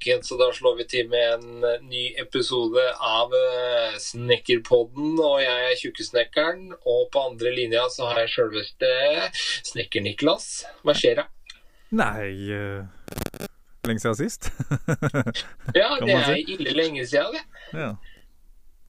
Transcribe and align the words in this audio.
folkens. 0.00 0.32
Og 0.32 0.38
da 0.38 0.52
slår 0.52 0.76
vi 0.78 0.84
til 0.88 1.08
med 1.08 1.34
en 1.34 1.64
eh, 1.64 1.82
ny 1.82 2.14
episode 2.18 2.80
av 3.00 3.30
uh, 3.32 3.98
Snekkerpodden. 3.98 5.18
Og 5.18 5.42
jeg 5.42 5.70
er 5.70 5.76
Tjukkesnekkeren. 5.80 6.72
Og 6.86 7.10
på 7.12 7.20
andre 7.30 7.52
linja 7.54 7.88
så 7.90 8.08
har 8.08 8.20
jeg 8.20 8.32
sjølveste 8.34 8.90
Snekker-Niklas. 9.72 10.64
Hva 10.82 10.94
skjer 10.94 11.22
da? 11.22 11.26
Nei 11.90 12.30
uh, 12.54 12.84
Lenge 13.88 14.00
siden 14.00 14.16
sist. 14.16 14.50
ja, 15.74 15.96
det 15.98 16.12
er 16.12 16.26
si. 16.28 16.42
ille 16.54 16.74
lenge 16.76 17.06
siden, 17.08 17.32
det. 17.32 17.80
Ja. 17.80 17.94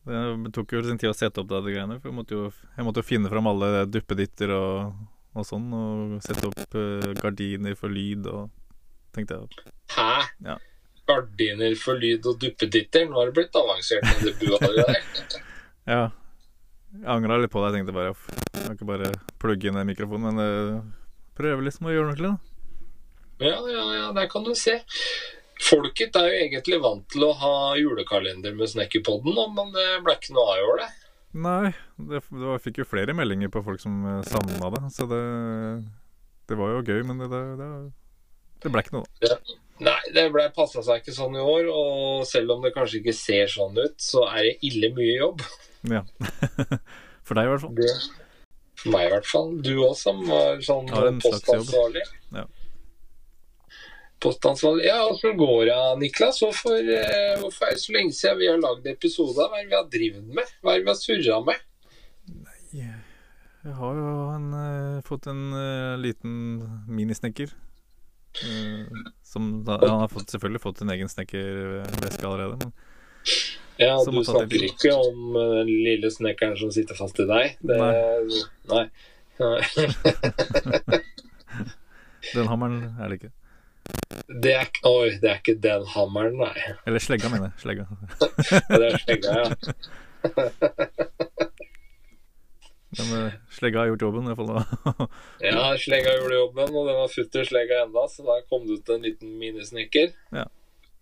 Det 0.04 0.52
tok 0.54 0.74
jo 0.74 0.82
sin 0.84 1.00
tid 1.00 1.12
å 1.12 1.16
sette 1.16 1.40
opp 1.40 1.48
de 1.48 1.62
greiene. 1.72 2.00
For 2.02 2.12
jeg 2.12 2.18
måtte 2.18 2.36
jo, 2.36 2.50
jeg 2.76 2.86
måtte 2.86 3.00
jo 3.00 3.08
finne 3.08 3.32
fram 3.32 3.48
alle 3.48 3.86
duppeditter 3.88 4.52
og, 4.52 4.98
og 5.32 5.48
sånn. 5.48 5.70
Og 5.72 6.18
sette 6.26 6.50
opp 6.50 6.76
uh, 6.76 7.14
gardiner 7.22 7.78
for 7.80 7.94
lyd 7.94 8.28
og 8.28 8.52
tenkte 9.16 9.40
jeg. 9.40 9.72
Hæ? 9.96 10.12
Ja. 10.44 10.60
Gardiner 11.10 11.76
for 11.80 12.00
lyd 12.00 12.28
og 12.30 12.40
duppeditter? 12.42 13.08
Nå 13.10 13.20
har 13.20 13.30
det 13.30 13.38
blitt 13.40 13.58
avansert 13.58 14.06
med 14.08 14.24
det 14.28 14.34
bua 14.42 14.60
der. 14.62 15.04
ja. 15.94 16.04
Jeg 16.92 17.08
angra 17.08 17.38
litt 17.40 17.52
på 17.52 17.62
det. 17.64 17.72
Jeg 17.72 17.80
tenkte 17.80 17.96
bare 17.96 18.12
Jeg 18.12 18.64
kan 18.64 18.78
ikke 18.78 18.90
bare 18.90 19.12
plugge 19.42 19.70
inn 19.70 19.78
mikrofonen 19.88 19.92
mikrofon, 19.92 20.26
men 20.28 20.42
uh, 20.42 21.28
prøve 21.38 21.68
liksom 21.68 21.88
å 21.88 21.94
gjøre 21.94 22.10
noe 22.10 22.16
ordentlig, 22.16 22.32
da. 22.32 22.48
Ja, 23.42 23.58
ja, 23.74 23.86
ja, 23.98 24.10
der 24.14 24.28
kan 24.30 24.44
du 24.46 24.52
se. 24.58 24.78
Folket 25.62 26.18
er 26.18 26.28
jo 26.30 26.42
egentlig 26.44 26.82
vant 26.82 27.08
til 27.14 27.26
å 27.26 27.32
ha 27.38 27.54
julekalender 27.78 28.54
med 28.58 28.70
Snekkerpodden, 28.70 29.38
men 29.56 29.72
det 29.74 29.88
ble 30.06 30.18
ikke 30.18 30.36
noe 30.36 30.52
av 30.52 30.60
i 30.60 30.68
år, 30.68 30.84
det. 30.84 30.90
Nei, 31.42 31.72
det, 31.96 32.22
det 32.28 32.44
var, 32.44 32.60
fikk 32.62 32.82
jo 32.82 32.90
flere 32.90 33.16
meldinger 33.16 33.52
på 33.54 33.64
folk 33.64 33.80
som 33.82 34.02
eh, 34.04 34.24
savna 34.28 34.72
det. 34.74 34.82
Så 34.92 35.08
det, 35.10 35.22
det 36.52 36.58
var 36.60 36.74
jo 36.76 36.84
gøy, 36.84 37.06
men 37.08 37.24
det, 37.24 37.30
det, 37.32 37.42
det 37.62 37.70
ble 38.70 38.84
ikke 38.86 38.98
noe, 39.00 39.10
da. 39.10 39.32
Ja. 39.32 39.58
Nei, 39.82 39.98
det 40.14 40.28
ble 40.30 40.44
passa 40.54 40.84
seg 40.86 41.02
ikke 41.02 41.16
sånn 41.16 41.40
i 41.40 41.42
år. 41.42 41.66
Og 41.74 42.28
selv 42.30 42.54
om 42.54 42.62
det 42.62 42.74
kanskje 42.76 43.00
ikke 43.00 43.18
ser 43.18 43.50
sånn 43.50 43.74
ut, 43.80 43.98
så 43.98 44.28
er 44.30 44.52
det 44.52 44.56
ille 44.70 44.92
mye 44.94 45.16
jobb. 45.16 45.42
Ja. 45.90 46.04
For 47.26 47.40
deg 47.40 47.48
i 47.48 47.54
hvert 47.56 47.64
fall. 47.66 47.74
Det, 47.80 47.92
for 48.82 48.94
meg 48.94 49.08
i 49.08 49.12
hvert 49.16 49.30
fall. 49.30 49.52
Du 49.66 49.74
òg 49.88 49.94
som 49.98 50.22
var 50.28 50.62
sånn 50.66 50.90
postansvarlig. 51.22 52.04
Ja 52.34 52.46
postansvarlig. 54.22 54.86
Ja, 54.86 55.00
åssen 55.10 55.38
går 55.38 55.66
det, 55.66 55.78
Niklas? 56.00 56.42
Hvorfor, 56.42 56.78
eh, 56.78 57.40
hvorfor, 57.42 57.66
er 57.66 57.76
det 57.76 57.82
så 57.82 57.96
lenge 57.96 58.14
siden 58.14 58.40
vi 58.40 58.50
har 58.52 58.60
lagd 58.62 58.88
episoder? 58.88 59.50
Hva 59.50 59.60
er 59.60 59.66
det 59.66 59.72
vi 59.72 59.80
har 59.80 59.90
drevet 59.96 60.36
med? 60.38 60.52
Hva 60.62 60.74
er 60.74 60.82
det 60.82 60.86
vi 60.86 60.94
har 60.94 61.00
surra 61.00 61.40
med? 61.48 61.64
Nei, 62.46 62.86
jeg 63.62 63.76
har 63.78 63.98
jo 63.98 64.14
en, 64.36 64.48
uh, 64.54 65.02
fått 65.06 65.28
en 65.30 65.42
uh, 65.54 65.98
liten 66.02 66.36
minisnekker. 66.90 67.54
Som 69.24 69.66
da, 69.68 69.74
Han 69.82 70.00
har 70.04 70.10
fått, 70.12 70.30
selvfølgelig 70.32 70.62
fått 70.64 70.82
en 70.82 70.92
egen 70.96 71.10
snekkerveske 71.12 72.28
allerede. 72.28 72.56
Men, 72.62 72.72
ja, 73.82 73.96
du 74.06 74.24
snakker 74.24 74.64
ikke 74.68 74.92
om 74.94 75.34
den 75.34 75.68
lille 75.68 76.12
snekkeren 76.12 76.58
som 76.60 76.72
sitter 76.74 76.96
fast 76.98 77.20
i 77.22 77.26
deg? 77.30 77.46
Det, 77.66 77.78
nei. 78.72 78.72
nei. 78.72 78.86
den 82.36 82.48
hammeren 82.52 82.82
er 83.00 83.08
det 83.10 83.16
ikke. 83.22 83.32
Det 84.44 84.54
er, 84.54 84.68
oi, 84.88 85.10
det 85.22 85.30
er 85.32 85.38
ikke 85.42 85.62
den 85.64 85.84
hammeren, 85.96 86.36
nei. 86.40 86.58
Eller 86.88 87.00
slegga, 87.04 87.28
mener 87.34 87.46
jeg. 87.50 87.56
Slegga. 87.66 87.84
det 88.78 88.86
er 88.92 88.96
slegga, 89.06 89.30
ja. 89.42 89.48
Men 92.98 93.12
uh, 93.16 93.36
slegga 93.56 93.84
har 93.84 93.92
gjort 93.92 94.06
jobben, 94.08 94.26
i 94.26 94.32
hvert 94.32 94.40
fall 94.42 94.50
da. 94.52 95.08
ja, 95.48 95.68
slegga 95.80 96.16
gjorde 96.18 96.40
jobben, 96.40 96.74
og 96.76 96.90
den 96.90 97.00
har 97.00 97.14
futter 97.14 97.48
slegga 97.48 97.84
enda, 97.86 98.04
så 98.12 98.26
da 98.28 98.40
kom 98.52 98.66
det 98.68 98.82
ut 98.82 98.92
en 98.92 99.06
liten 99.08 99.38
minisnekker. 99.40 100.12
Ja. 100.36 100.48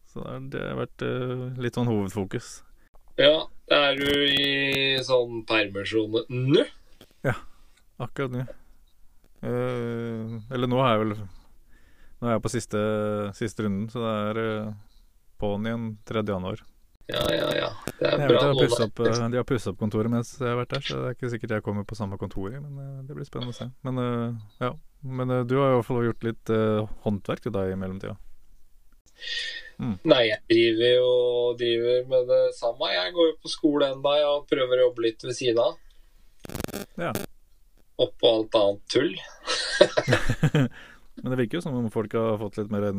Så 0.09 0.25
det 0.53 0.61
har 0.61 0.77
vært 0.77 1.05
uh, 1.05 1.49
litt 1.61 1.77
sånn 1.77 1.89
hovedfokus. 1.89 2.59
Ja. 3.19 3.47
Er 3.69 3.99
du 3.99 4.07
i 4.09 4.97
sånn 5.05 5.43
permisjon 5.45 6.15
nå? 6.29 6.63
Ja, 7.25 7.35
akkurat 8.01 8.33
nå. 8.33 8.45
Uh, 9.45 10.39
eller 10.49 10.69
nå 10.69 10.79
er 10.81 10.95
jeg 10.95 11.03
vel 11.03 11.13
nå 12.19 12.27
er 12.27 12.33
jeg 12.33 12.43
på 12.43 12.51
siste, 12.51 12.79
siste 13.37 13.63
runden, 13.63 13.85
så 13.91 14.01
det 14.03 14.15
er 14.15 14.39
uh, 14.43 14.71
på'n 15.39 15.69
igjen 15.69 15.85
3. 16.09 16.25
januar. 16.27 16.63
Ja, 17.09 17.23
ja, 17.33 17.49
ja. 17.57 17.69
Det 17.99 18.07
er 18.07 18.23
bra. 18.29 18.41
Vet, 18.53 18.75
opp, 18.85 19.01
de 19.01 19.39
har 19.39 19.47
pussa 19.47 19.73
opp 19.73 19.79
kontoret 19.81 20.11
mens 20.13 20.35
jeg 20.37 20.45
har 20.45 20.59
vært 20.59 20.75
der, 20.75 20.85
så 20.85 20.99
det 21.01 21.09
er 21.09 21.17
ikke 21.17 21.31
sikkert 21.33 21.55
jeg 21.57 21.65
kommer 21.65 21.87
på 21.89 21.97
samme 21.97 22.19
kontor, 22.21 22.51
men 22.53 22.77
uh, 22.77 22.99
det 23.07 23.17
blir 23.17 23.27
spennende 23.27 23.55
å 23.55 23.57
se. 23.57 23.69
Men 23.87 24.01
uh, 24.01 24.37
ja. 24.61 24.75
Men 24.99 25.31
du 25.47 25.53
har 25.55 25.71
i 25.71 25.75
hvert 25.77 25.87
fall 25.87 26.03
gjort 26.03 26.25
litt 26.27 26.49
håndverk 27.05 27.45
til 27.45 27.53
deg 27.55 27.69
i 27.71 27.75
mellomtida. 27.79 28.17
Mm. 29.79 29.93
Nei, 30.11 30.23
jeg 30.27 30.41
driver 30.49 30.89
jo 30.91 31.11
driver 31.59 32.09
med 32.11 32.25
det 32.27 32.41
samme. 32.57 32.89
Jeg 32.91 33.13
går 33.15 33.29
jo 33.29 33.35
på 33.39 33.51
skole 33.53 33.87
ennå 33.93 34.15
og 34.33 34.49
prøver 34.51 34.75
å 34.75 34.89
jobbe 34.89 35.05
litt 35.05 35.23
ved 35.23 35.37
siden 35.37 35.61
av. 35.63 35.77
Ja. 36.99 37.13
Oppå 37.99 38.33
alt 38.33 38.59
annet 38.59 38.83
tull. 38.91 39.15
Men 41.19 41.31
det 41.31 41.39
virker 41.41 41.59
jo 41.59 41.63
som 41.63 41.79
om 41.79 41.89
folk 41.91 42.15
har 42.15 42.39
fått 42.41 42.59
litt 42.59 42.71
mer 42.71 42.89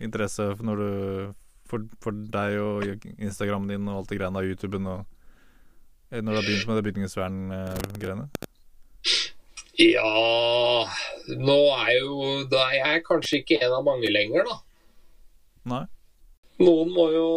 interesse 0.00 0.48
for, 0.56 0.80
du, 0.80 1.32
for, 1.70 1.86
for 2.02 2.16
deg 2.34 2.58
og 2.60 3.06
Instagramen 3.16 3.70
din 3.70 3.88
og 3.88 4.02
alt 4.02 4.12
det 4.12 4.20
greiene 4.20 4.42
av 4.42 4.48
YouTuben 4.48 4.88
og 4.90 5.04
eh, 6.10 6.20
når 6.20 6.32
du 6.32 6.38
har 6.38 6.48
begynt 6.48 6.68
med 6.68 6.80
det 6.80 6.86
bygningsvern-greiene? 6.88 8.28
Ja 9.80 10.10
Nå 11.40 11.58
er 11.78 11.92
jo 12.00 12.16
da 12.50 12.66
er 12.68 12.76
jeg 12.80 13.06
kanskje 13.06 13.40
ikke 13.40 13.60
en 13.64 13.78
av 13.78 13.86
mange 13.86 14.10
lenger, 14.10 14.44
da. 14.48 14.58
Nei. 15.70 15.84
Noen 16.60 16.90
må 16.92 17.06
jo 17.14 17.28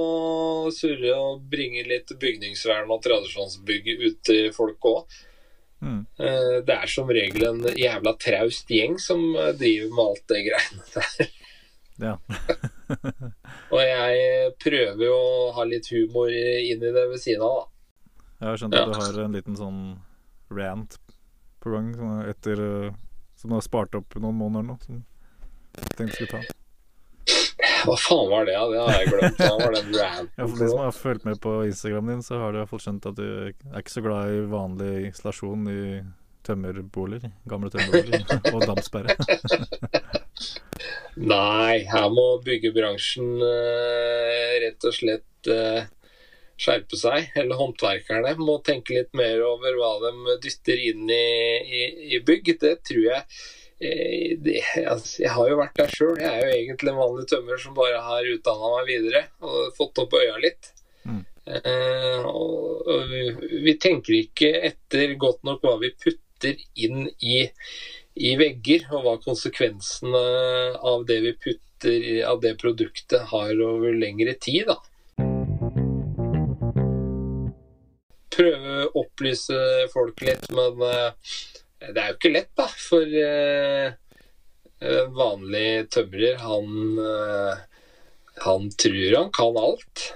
surre 0.75 1.13
og 1.15 1.45
bringe 1.51 1.85
litt 1.87 2.09
bygningsvern 2.19 2.91
og 2.91 3.03
tradisjonsbygg 3.05 3.87
ut 4.01 4.17
til 4.27 4.49
folk 4.55 4.89
òg. 4.89 5.21
Mm. 5.83 6.01
Det 6.17 6.75
er 6.75 6.91
som 6.91 7.11
regel 7.11 7.45
en 7.47 7.63
jævla 7.75 8.15
traust 8.19 8.71
gjeng 8.71 8.97
som 9.03 9.23
eh, 9.35 9.51
driver 9.59 9.95
med 9.95 10.03
alt 10.03 10.27
det 10.31 10.43
greiene 10.47 10.85
der. 10.95 11.31
Ja. 12.01 12.17
og 13.73 13.81
jeg 13.81 14.53
prøver 14.63 15.05
jo 15.05 15.13
å 15.17 15.51
ha 15.57 15.65
litt 15.69 15.89
humor 15.93 16.31
inn 16.33 16.81
i 16.81 16.93
det 16.95 17.05
ved 17.11 17.21
siden 17.21 17.45
av, 17.45 17.61
da. 17.61 17.69
Jeg 18.43 18.49
har 18.49 18.59
skjønt 18.59 18.75
at 18.75 18.89
du 18.89 18.97
har 18.99 19.19
en 19.23 19.37
liten 19.37 19.55
sånn 19.55 19.83
rant 20.51 20.97
på 21.63 21.71
gang 21.71 21.93
etter 22.27 22.59
eh, 22.59 22.95
Som 23.39 23.53
du 23.53 23.55
har 23.55 23.63
spart 23.63 23.95
opp 23.95 24.17
noen 24.19 24.35
måneder 24.35 24.65
nå, 24.67 24.75
som 24.83 24.99
du 24.99 25.85
tenkte 25.95 26.17
skulle 26.17 26.33
ta. 26.33 26.59
Hva 27.83 27.95
faen 27.99 28.29
var 28.31 28.45
det? 28.47 28.55
Det 28.55 28.81
har 28.81 28.97
jeg 28.97 29.11
glemt. 29.11 29.39
Hva 29.39 29.53
var 29.59 29.75
den 29.75 29.95
ranten? 29.95 30.29
Ja, 30.37 30.47
for 30.47 30.59
de 30.59 30.67
som 30.71 30.81
har 30.83 30.95
fulgt 30.95 31.25
med 31.27 31.39
på 31.43 31.55
Instagramen 31.67 32.13
din, 32.13 32.25
så 32.25 32.39
har 32.39 32.53
du 32.53 32.59
iallfall 32.61 32.83
skjønt 32.83 33.07
at 33.09 33.17
du 33.19 33.25
er 33.27 33.79
ikke 33.79 33.95
så 33.95 34.03
glad 34.05 34.31
i 34.31 34.43
vanlig 34.51 34.91
isolasjon 35.09 35.71
i 35.71 35.83
tømmerboliger. 36.47 37.33
Gamle 37.49 37.71
tømmerboliger 37.73 38.39
og 38.55 38.67
dampsperre. 38.67 39.17
Nei, 41.17 41.83
her 41.89 42.07
må 42.13 42.27
byggebransjen 42.45 43.35
uh, 43.41 44.53
rett 44.63 44.87
og 44.89 44.95
slett 44.95 45.51
uh, 45.51 45.83
skjerpe 46.57 46.97
seg. 46.99 47.33
Eller 47.39 47.59
håndverkerne 47.59 48.37
må 48.41 48.59
tenke 48.65 48.97
litt 48.97 49.11
mer 49.17 49.43
over 49.45 49.77
hva 49.79 49.97
de 50.07 50.37
dytter 50.45 50.81
inn 50.91 51.05
i, 51.09 51.25
i, 51.63 51.83
i 52.17 52.23
bygg. 52.25 52.55
Det 52.61 52.77
tror 52.87 53.05
jeg 53.09 53.27
Eh, 53.83 54.37
det, 54.39 54.61
altså, 54.87 55.23
jeg 55.23 55.31
har 55.35 55.49
jo 55.49 55.59
vært 55.59 55.79
der 55.79 55.91
sjøl. 55.91 56.15
Jeg 56.21 56.29
er 56.29 56.45
jo 56.45 56.55
egentlig 56.55 56.93
en 56.93 57.01
vanlig 57.01 57.25
tømrer 57.31 57.61
som 57.61 57.75
bare 57.77 58.01
har 58.05 58.29
utdanna 58.31 58.71
meg 58.77 58.91
videre 58.91 59.23
og 59.43 59.73
fått 59.77 60.03
opp 60.03 60.15
øya 60.19 60.37
litt. 60.43 60.71
Mm. 61.03 61.23
Uh, 61.43 62.23
og, 62.29 62.85
og 62.87 63.09
vi, 63.09 63.23
vi, 63.65 63.73
tenker 63.75 64.15
ikke 64.15 64.53
etter 64.69 65.17
godt 65.19 65.41
nok 65.43 65.65
hva 65.65 65.73
vi 65.81 65.89
putter 65.99 66.55
inn 66.79 67.09
i, 67.19 67.41
i 68.15 68.35
vegger, 68.37 68.85
og 68.93 69.05
hva 69.05 69.13
konsekvensene 69.23 70.23
av 70.77 71.05
det 71.09 71.19
vi 71.23 71.33
putter 71.33 72.21
av 72.29 72.41
det 72.43 72.53
produktet 72.61 73.25
har 73.33 73.53
over 73.65 73.95
lengre 73.97 74.35
tid. 74.39 74.69
da. 74.69 74.77
Prøve 78.33 78.77
å 78.85 79.03
opplyse 79.03 79.57
folk 79.93 80.23
litt, 80.25 80.45
men 80.55 80.79
uh, 80.79 81.11
det 81.89 81.99
er 81.99 82.13
jo 82.13 82.17
ikke 82.19 82.33
lett, 82.33 82.51
da. 82.57 82.69
For 82.69 83.17
uh, 83.19 83.93
vanlig 85.15 85.89
tømrer, 85.95 86.39
han, 86.43 86.97
han 88.43 88.65
tror 88.75 89.15
han 89.15 89.29
kan 89.35 89.59
alt. 89.59 90.07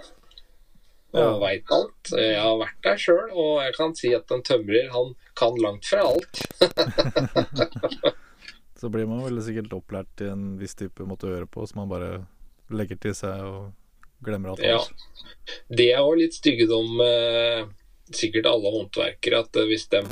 Og 1.15 1.21
ja. 1.23 1.35
veit 1.39 1.71
alt. 1.71 2.11
Jeg 2.11 2.41
har 2.41 2.57
vært 2.59 2.81
der 2.83 2.99
sjøl, 2.99 3.29
og 3.31 3.61
jeg 3.63 3.75
kan 3.77 3.95
si 3.95 4.11
at 4.17 4.33
en 4.35 4.43
tømrer, 4.45 4.89
han 4.91 5.13
kan 5.37 5.57
langt 5.61 5.85
fra 5.85 6.07
alt. 6.09 6.41
så 8.79 8.89
blir 8.93 9.07
man 9.09 9.23
vel 9.25 9.41
sikkert 9.45 9.75
opplært 9.77 10.09
til 10.19 10.33
en 10.33 10.47
viss 10.59 10.77
type 10.77 11.05
måte 11.07 11.29
å 11.29 11.33
gjøre 11.33 11.49
på, 11.49 11.65
som 11.69 11.83
man 11.83 11.91
bare 11.91 12.11
legger 12.73 12.99
til 13.07 13.15
seg 13.17 13.43
og 13.45 14.25
glemmer 14.25 14.53
alt. 14.53 14.65
Ja. 14.65 14.81
Det 15.69 15.91
er 15.93 16.03
òg 16.03 16.19
litt 16.19 16.37
styggedom 16.37 17.01
eh, 17.05 17.63
sikkert 18.13 18.49
alle 18.49 18.73
håndverkere, 18.73 19.43
at 19.45 19.61
hvis 19.69 19.87
de 19.93 20.03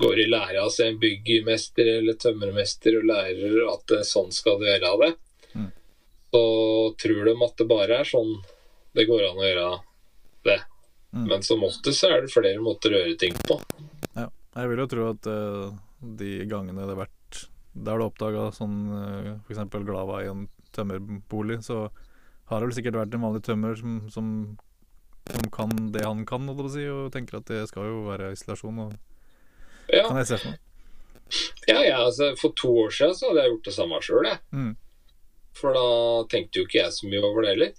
går 0.00 0.24
i 0.24 0.28
lære 0.30 0.62
av 0.62 0.72
seg 0.72 0.92
en 0.92 1.00
byggmester 1.02 1.90
eller 1.98 2.18
tømmermester 2.20 2.98
og 2.98 3.06
lærer 3.10 3.60
at 3.72 3.94
sånn 4.08 4.32
skal 4.34 4.58
du 4.60 4.66
gjøre 4.68 4.92
det, 5.04 5.12
mm. 5.54 5.70
så 6.32 6.44
tror 7.04 7.24
de 7.28 7.36
at 7.46 7.56
det 7.60 7.70
bare 7.70 8.02
er 8.02 8.08
sånn 8.08 8.34
det 8.92 9.08
går 9.08 9.24
an 9.30 9.40
å 9.40 9.46
gjøre 9.46 9.70
det. 10.48 10.60
Mm. 11.12 11.26
Men 11.28 11.44
som 11.44 11.64
oftest 11.64 12.02
så 12.02 12.12
er 12.12 12.24
det 12.24 12.32
flere 12.32 12.60
måter 12.64 12.92
å 12.92 13.02
gjøre 13.02 13.18
ting 13.20 13.36
på. 13.48 13.58
Jeg 14.52 14.68
vil 14.68 14.82
jo 14.82 14.88
tro 14.90 15.04
at 15.12 15.28
uh, 15.32 15.76
de 16.20 16.32
gangene 16.50 16.84
det 16.84 16.92
har 16.92 17.04
vært 17.06 17.44
der 17.72 18.00
du 18.00 18.04
oppdaga 18.04 18.50
sånn 18.52 18.74
uh, 18.92 19.30
f.eks. 19.46 19.62
Glava 19.86 20.20
i 20.20 20.28
en 20.28 20.44
tømmerbolig, 20.76 21.62
så 21.64 21.86
har 22.50 22.60
det 22.60 22.68
vel 22.68 22.76
sikkert 22.76 22.98
vært 23.00 23.16
en 23.16 23.24
vanlig 23.24 23.42
tømmer 23.46 23.78
som, 23.78 23.96
som, 24.12 24.26
som 25.30 25.48
kan 25.54 25.72
det 25.94 26.04
han 26.04 26.26
kan, 26.28 26.44
holdt 26.48 26.60
jeg 26.60 26.66
på 26.66 26.68
å 26.68 26.74
si, 26.74 26.84
og 26.92 27.14
tenker 27.14 27.40
at 27.40 27.48
det 27.48 27.64
skal 27.70 27.88
jo 27.88 28.04
være 28.10 28.32
isolasjon. 28.36 28.84
Og, 28.86 28.92
Ja, 29.92 30.06
kan 30.08 30.20
jeg 30.20 30.28
se 30.30 30.38
for 30.40 30.52
meg. 30.52 30.60
ja, 31.70 31.78
ja 31.80 31.98
altså, 32.04 32.32
For 32.40 32.54
to 32.56 32.70
år 32.84 32.92
siden 32.94 33.16
så 33.16 33.30
hadde 33.30 33.44
jeg 33.44 33.54
gjort 33.54 33.68
det 33.68 33.76
samme 33.76 34.00
sjøl, 34.04 34.28
jeg. 34.28 34.40
Mm. 34.52 34.72
For 35.56 35.76
da 35.76 35.88
tenkte 36.32 36.60
jo 36.60 36.68
ikke 36.68 36.80
jeg 36.80 36.96
så 36.96 37.08
mye 37.08 37.24
over 37.28 37.44
det 37.44 37.54
heller. 37.54 37.72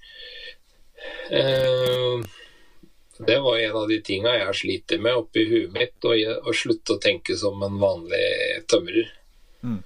Det 3.17 3.39
var 3.39 3.57
en 3.57 3.75
av 3.75 3.87
de 3.89 3.99
tinga 4.01 4.33
jeg 4.39 4.55
sliter 4.57 5.01
med 5.01 5.19
oppi 5.21 5.45
huet 5.45 5.73
mitt, 5.75 5.97
og 6.07 6.49
å 6.49 6.53
slutte 6.57 6.95
å 6.95 7.01
tenke 7.01 7.37
som 7.37 7.61
en 7.65 7.77
vanlig 7.81 8.23
tømrer. 8.71 9.11
Mm. 9.63 9.81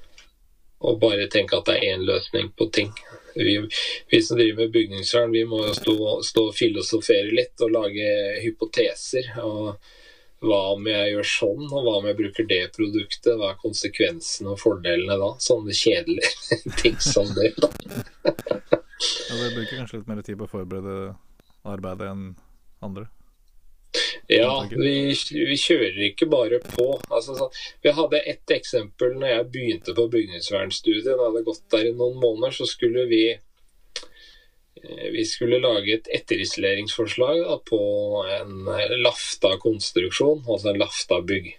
Og 0.88 1.00
bare 1.02 1.28
tenke 1.34 1.58
at 1.58 1.68
det 1.68 1.78
er 1.78 1.96
én 1.96 2.06
løsning 2.08 2.52
på 2.56 2.70
ting. 2.74 2.94
Vi, 3.36 3.58
vi 4.10 4.22
som 4.24 4.38
driver 4.38 4.64
med 4.64 4.74
bygningsvern, 4.74 5.34
vi 5.34 5.44
må 5.50 5.64
jo 5.66 5.76
stå, 5.76 5.96
stå 6.26 6.48
og 6.50 6.58
filosofere 6.58 7.34
litt 7.36 7.66
og 7.66 7.74
lage 7.76 8.12
hypoteser. 8.46 9.34
og 9.44 9.76
hva 10.46 10.60
om 10.76 10.86
jeg 10.86 11.14
gjør 11.16 11.26
sånn, 11.26 11.64
og 11.66 11.82
hva 11.82 11.96
om 11.98 12.08
jeg 12.10 12.18
bruker 12.20 12.46
det 12.50 12.62
produktet? 12.76 13.34
Hva 13.40 13.56
er 13.56 13.62
konsekvensene 13.62 14.54
og 14.54 14.60
fordelene 14.62 15.18
da? 15.18 15.32
Sånne 15.42 15.74
kjedelige 15.74 16.60
ting 16.82 16.98
som 17.02 17.30
det. 17.34 17.56
da. 17.58 17.72
Ja, 18.24 19.34
det 19.34 19.54
bruker 19.56 19.74
kanskje 19.80 20.00
litt 20.00 20.12
mer 20.12 20.22
tid 20.26 20.38
på 20.38 20.46
å 20.46 20.52
forberede 20.52 21.16
arbeidet 21.68 22.12
enn 22.12 22.28
andre. 22.86 23.08
Ja, 24.28 24.68
vi, 24.72 25.16
vi 25.32 25.56
kjører 25.56 26.00
ikke 26.10 26.28
bare 26.28 26.60
på. 26.60 26.88
Altså, 27.08 27.36
så, 27.38 27.48
vi 27.84 27.94
hadde 27.96 28.20
ett 28.28 28.52
eksempel 28.52 29.16
når 29.16 29.30
jeg 29.32 29.52
begynte 29.54 29.96
på 29.96 30.08
bygningsvernstudiet. 30.12 31.14
Da 31.14 31.30
hadde 31.30 31.46
gått 31.48 31.64
der 31.72 31.88
i 31.88 31.94
noen 31.96 32.20
måneder, 32.20 32.58
så 32.58 32.68
skulle 32.68 33.06
vi 33.08 33.22
eh, 33.32 35.06
vi 35.14 35.24
skulle 35.28 35.62
lage 35.64 35.96
et 35.96 36.12
etterisoleringsforslag 36.20 37.40
da, 37.46 37.56
på 37.72 37.80
en 38.42 38.68
Lafta-konstruksjon, 39.06 40.44
altså 40.44 40.74
en 40.74 40.84
Lafta-bygg. 40.84 41.50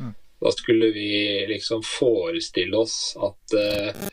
Mm. 0.00 0.16
Da 0.40 0.56
skulle 0.56 0.90
vi 0.96 1.12
liksom 1.52 1.84
forestille 1.84 2.80
oss 2.80 2.98
at 3.20 3.58
uh, 3.60 4.08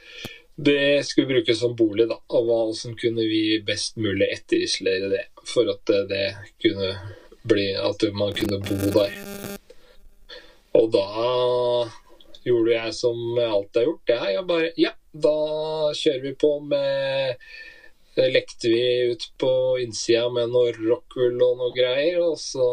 det 0.59 1.07
skulle 1.07 1.31
brukes 1.31 1.59
som 1.59 1.79
bolig, 1.79 2.09
da. 2.11 2.19
Og 2.35 2.45
hvordan 2.45 2.99
kunne 2.99 3.23
vi 3.31 3.61
best 3.65 3.95
mulig 3.95 4.27
etterisolere 4.35 5.09
det, 5.15 5.25
for 5.47 5.71
at 5.71 5.95
eh, 5.95 6.07
det 6.11 6.25
kunne 6.61 6.91
bli 7.47 7.71
At 7.75 8.03
man 8.13 8.33
kunne 8.37 8.61
bo 8.65 8.77
der. 8.95 9.17
Og 10.77 10.91
da 10.93 11.07
gjorde 12.45 12.71
jeg 12.71 12.93
som 12.95 13.19
jeg 13.37 13.49
alltid 13.49 13.81
har 13.81 13.89
gjort. 13.89 14.13
Jeg, 14.13 14.33
jeg 14.35 14.47
bare 14.47 14.71
Ja, 14.77 14.93
da 15.11 15.35
kjører 15.97 16.23
vi 16.25 16.33
på 16.39 16.55
med 16.63 17.43
lekte 18.15 18.67
vi 18.67 19.11
ut 19.11 19.23
på 19.39 19.51
innsida 19.79 20.29
med 20.29 20.51
noe 20.51 20.73
rockwool 20.75 21.37
og 21.45 21.61
noe 21.61 21.71
greier, 21.75 22.19
og 22.19 22.35
så 22.39 22.65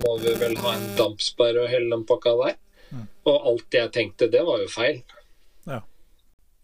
må 0.00 0.16
vi 0.22 0.32
vel 0.40 0.56
ha 0.62 0.72
en 0.72 0.86
dampsperre 0.96 1.66
og 1.66 1.68
hele 1.72 1.90
den 1.92 2.06
pakka 2.08 2.32
der. 2.40 2.56
Mm. 2.90 3.04
Og 3.28 3.50
alt 3.52 3.76
jeg 3.76 3.92
tenkte, 3.92 4.30
det 4.32 4.44
var 4.46 4.62
jo 4.62 4.70
feil. 4.72 5.02
Ja. 5.68 5.82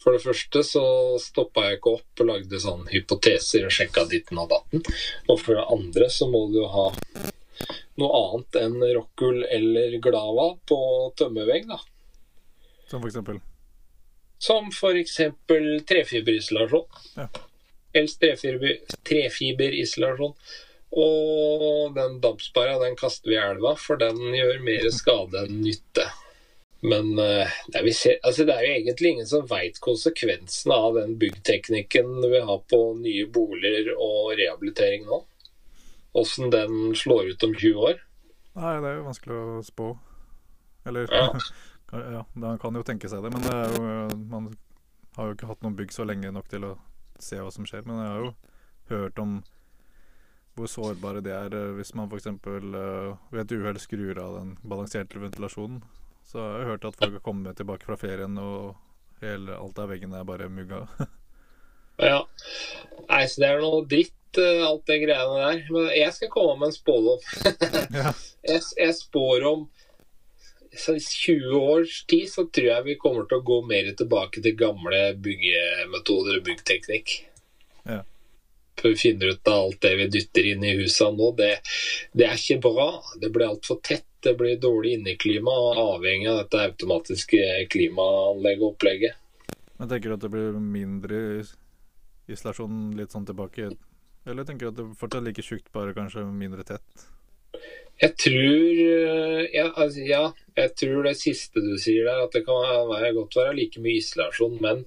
For 0.03 0.17
det 0.17 0.25
første 0.25 0.65
så 0.67 0.85
stoppa 1.23 1.67
jeg 1.69 1.79
ikke 1.79 1.95
opp 1.99 2.25
og 2.25 2.31
lagde 2.33 2.63
sånn 2.63 2.89
hypoteser 2.91 3.69
og 3.69 3.75
sjekka 3.75 4.07
ditten 4.11 4.41
og 4.41 4.51
datten. 4.51 4.83
Og 5.29 5.37
for 5.39 5.59
det 5.59 5.69
andre 5.77 6.09
så 6.11 6.31
må 6.31 6.47
du 6.51 6.63
jo 6.63 6.73
ha 6.73 6.89
noe 8.01 8.19
annet 8.19 8.59
enn 8.63 8.77
Rockul 8.97 9.43
eller 9.45 9.97
glava 10.05 10.53
på 10.69 10.79
tømmervegg, 11.19 11.69
da. 11.71 11.81
Som 12.91 13.01
for 13.01 13.09
eksempel. 13.09 13.41
Som 14.43 14.73
for 14.75 14.99
eksempel 14.99 15.85
trefiberisolasjon. 15.89 17.01
Ja. 17.17 17.29
Helst 17.95 18.21
trefiber, 18.21 18.79
trefiberisolasjon. 19.07 20.35
Og 20.93 21.95
den 21.97 22.19
dampsparra, 22.21 22.77
den 22.83 22.99
kaster 23.01 23.31
vi 23.33 23.39
i 23.39 23.41
elva, 23.41 23.77
for 23.81 24.01
den 24.01 24.19
gjør 24.37 24.59
mer 24.67 24.91
skade 24.93 25.47
enn 25.47 25.63
nytte. 25.65 26.05
Men 26.83 27.15
eh, 27.23 27.49
er 27.73 27.85
vi 27.87 27.93
ser, 27.95 28.19
altså 28.27 28.45
det 28.45 28.57
er 28.57 28.67
jo 28.67 28.75
egentlig 28.75 29.13
ingen 29.13 29.29
som 29.31 29.47
veit 29.47 29.79
konsekvensene 29.85 30.75
av 30.75 30.99
den 30.99 31.15
byggteknikken 31.21 32.17
vi 32.27 32.41
har 32.43 32.59
på 32.69 32.81
nye 32.99 33.29
boliger 33.31 33.93
og 33.95 34.33
rehabilitering 34.41 35.07
nå. 35.07 35.21
Åssen 36.13 36.51
den 36.53 36.95
slår 36.99 37.33
ut 37.33 37.45
om 37.47 37.55
20 37.55 37.87
år. 37.89 38.01
Nei, 38.59 38.75
det 38.85 38.91
er 38.91 38.99
jo 38.99 39.07
vanskelig 39.07 39.39
å 39.39 39.63
spå. 39.65 39.89
Eller 40.89 41.09
Ja. 41.13 41.29
ja, 41.93 42.25
man 42.35 42.61
kan 42.61 42.77
jo 42.77 42.85
tenke 42.85 43.09
seg 43.09 43.25
det, 43.25 43.33
men 43.33 43.45
det 43.47 43.57
jo, 43.77 44.19
man 44.29 44.51
har 45.17 45.29
jo 45.29 45.37
ikke 45.37 45.49
hatt 45.49 45.65
noen 45.65 45.77
bygg 45.77 45.93
så 45.93 46.05
lenge 46.09 46.33
nok 46.33 46.49
til 46.53 46.67
å 46.69 46.77
se 47.21 47.41
hva 47.41 47.53
som 47.55 47.67
skjer. 47.69 47.85
Men 47.89 48.01
jeg 48.03 48.13
har 48.13 48.23
jo 48.27 48.33
hørt 48.93 49.23
om 49.23 49.41
hvor 50.57 50.69
sårbare 50.69 51.23
de 51.25 51.33
er 51.33 51.55
eh, 51.57 51.73
hvis 51.79 51.95
man 51.97 52.11
f.eks. 52.13 52.29
Uh, 52.45 53.17
ved 53.33 53.45
et 53.45 53.55
uhell 53.57 53.79
skrur 53.81 54.19
av 54.21 54.37
den 54.37 54.55
balanserte 54.61 55.21
ventilasjonen. 55.23 55.81
Så 56.29 56.39
jeg 56.39 56.51
har 56.51 56.61
jeg 56.61 56.71
hørt 56.73 56.89
at 56.89 56.99
folk 57.01 57.17
har 57.17 57.25
kommet 57.25 57.57
tilbake 57.59 57.89
fra 57.89 57.97
ferien, 58.01 58.37
og 58.39 58.77
hele, 59.23 59.57
alt 59.57 59.81
av 59.81 59.91
veggene 59.93 60.21
er 60.21 60.29
bare 60.29 60.53
mugga. 60.53 60.87
Ja. 62.01 62.23
Nei, 63.05 63.19
så 63.29 63.43
det 63.43 63.49
er 63.53 63.61
noe 63.63 63.83
dritt, 63.87 64.15
eh, 64.41 64.63
alt 64.67 64.87
det 64.89 64.99
greiene 65.05 65.39
der. 65.43 65.63
Men 65.75 65.91
jeg 65.97 66.13
skal 66.17 66.31
komme 66.33 66.59
med 66.61 66.71
en 66.71 66.77
spådom. 66.77 67.19
ja. 67.99 68.13
Jeg, 68.47 68.63
jeg 68.79 68.95
spår 68.99 69.49
om 69.51 69.67
så 70.73 70.95
20 70.97 71.53
års 71.59 71.99
tid 72.09 72.31
så 72.33 72.47
tror 72.49 72.69
jeg 72.71 72.85
vi 72.87 72.95
kommer 73.01 73.27
til 73.29 73.43
å 73.43 73.45
gå 73.45 73.59
mer 73.69 73.91
tilbake 73.99 74.41
til 74.41 74.55
gamle 74.57 75.03
byggemetoder 75.21 76.39
og 76.39 76.47
byggteknikk. 76.47 77.13
Ja. 77.85 77.99
For 78.81 78.95
vi 78.95 79.03
finner 79.03 79.35
ut 79.35 79.51
av 79.53 79.67
alt 79.67 79.83
det 79.85 79.93
vi 80.01 80.07
dytter 80.15 80.49
inn 80.55 80.65
i 80.65 80.73
husene 80.79 81.19
nå. 81.19 81.29
Det, 81.37 81.51
det 82.17 82.25
er 82.31 82.41
ikke 82.41 82.63
bra. 82.65 82.89
Det 83.21 83.29
blir 83.35 83.51
altfor 83.53 83.83
tett. 83.85 84.07
Det 84.23 84.37
blir 84.39 84.55
dårlig 84.63 84.95
inneklima, 85.01 85.51
avhengig 85.83 86.29
av 86.31 86.37
dette 86.45 86.61
automatiske 86.71 87.41
klimaanlegget 87.75 88.63
og 88.63 88.69
opplegget. 88.77 89.17
Men 89.81 89.91
tenker 89.91 90.13
du 90.13 90.15
at 90.15 90.23
det 90.23 90.31
blir 90.31 90.61
mindre 90.63 91.23
is- 91.41 91.57
isolasjon 92.31 92.93
litt 92.95 93.11
sånn 93.11 93.27
tilbake? 93.27 93.73
Eller 94.27 94.47
tenker 94.47 94.69
du 94.69 94.71
at 94.71 94.79
det 94.79 95.01
fortsatt 95.01 95.23
er 95.23 95.31
like 95.31 95.45
tjukt, 95.45 95.71
bare 95.75 95.95
kanskje 95.97 96.25
mindre 96.27 96.65
tett? 96.67 97.09
Jeg 98.03 98.17
tror 98.19 98.83
eh, 98.83 99.41
ja, 99.55 99.67
altså, 99.69 100.05
ja, 100.07 100.23
jeg 100.59 100.75
tror 100.79 101.07
det 101.07 101.17
siste 101.21 101.63
du 101.63 101.75
sier 101.81 102.09
der, 102.09 102.25
at 102.25 102.35
det 102.35 102.45
kan 102.47 102.89
være, 102.91 103.13
godt 103.19 103.37
være 103.39 103.57
like 103.59 103.83
mye 103.83 104.01
isolasjon, 104.01 104.57
men 104.63 104.85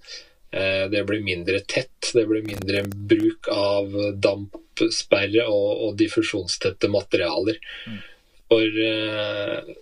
eh, 0.51 0.85
det 0.91 1.03
blir 1.07 1.23
mindre 1.23 1.61
tett. 1.67 1.91
Det 2.15 2.25
blir 2.27 2.45
mindre 2.47 2.83
bruk 2.87 3.51
av 3.51 3.95
dampsperre 4.23 5.47
og, 5.51 5.69
og 5.87 5.95
diffusjonstette 5.99 6.91
materialer. 6.91 7.59
Mm. 7.87 8.01
For 8.51 8.81
eh, 8.89 9.75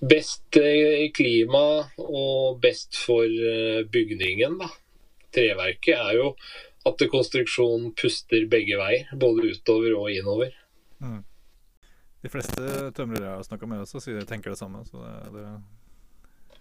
best 0.00 0.58
eh, 0.60 1.06
i 1.06 1.10
klima 1.14 1.64
og 2.00 2.60
best 2.62 2.98
for 2.98 3.26
eh, 3.26 3.84
bygningen, 3.90 4.58
da, 4.60 4.70
treverket, 5.34 5.94
er 5.96 6.18
jo 6.18 6.34
at 6.88 7.02
konstruksjonen 7.12 7.90
puster 7.98 8.46
begge 8.50 8.78
veier. 8.80 9.10
Både 9.20 9.50
utover 9.52 9.96
og 9.98 10.10
innover. 10.14 10.54
Mm. 11.00 11.20
De 12.20 12.28
fleste 12.32 12.90
tømrere 12.96 13.24
jeg 13.24 13.36
har 13.38 13.44
snakka 13.46 13.68
med 13.68 13.82
også, 13.84 14.00
sier 14.04 14.24
tenker 14.28 14.52
det 14.52 14.60
samme. 14.60 14.82
Så 14.88 15.00
det, 15.00 15.32
det 15.34 15.44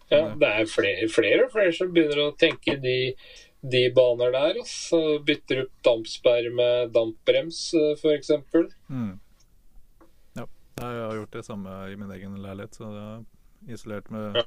Ja, 0.10 0.22
det 0.42 0.50
er 0.50 0.70
flere, 0.72 1.08
flere 1.12 1.46
og 1.46 1.52
flere 1.54 1.74
som 1.76 1.92
begynner 1.94 2.22
å 2.24 2.36
tenke 2.40 2.78
de, 2.82 3.14
de 3.62 3.82
baner 3.96 4.32
der. 4.36 4.62
Så 4.68 5.00
bytter 5.28 5.66
opp 5.66 5.74
dampsperre 5.86 6.52
med 6.56 6.94
dampbrems, 6.96 7.66
f.eks. 8.00 8.32
mm. 8.88 9.12
Ja, 10.40 10.46
jeg 10.80 11.04
har 11.04 11.18
gjort 11.20 11.36
det 11.36 11.44
samme 11.44 11.76
i 11.92 11.98
min 12.00 12.12
egen 12.16 12.40
leilighet. 12.40 12.80
Så 12.80 12.88
jeg 12.88 13.04
har 13.04 13.76
isolert 13.76 14.10
med, 14.16 14.40
Ja. 14.40 14.46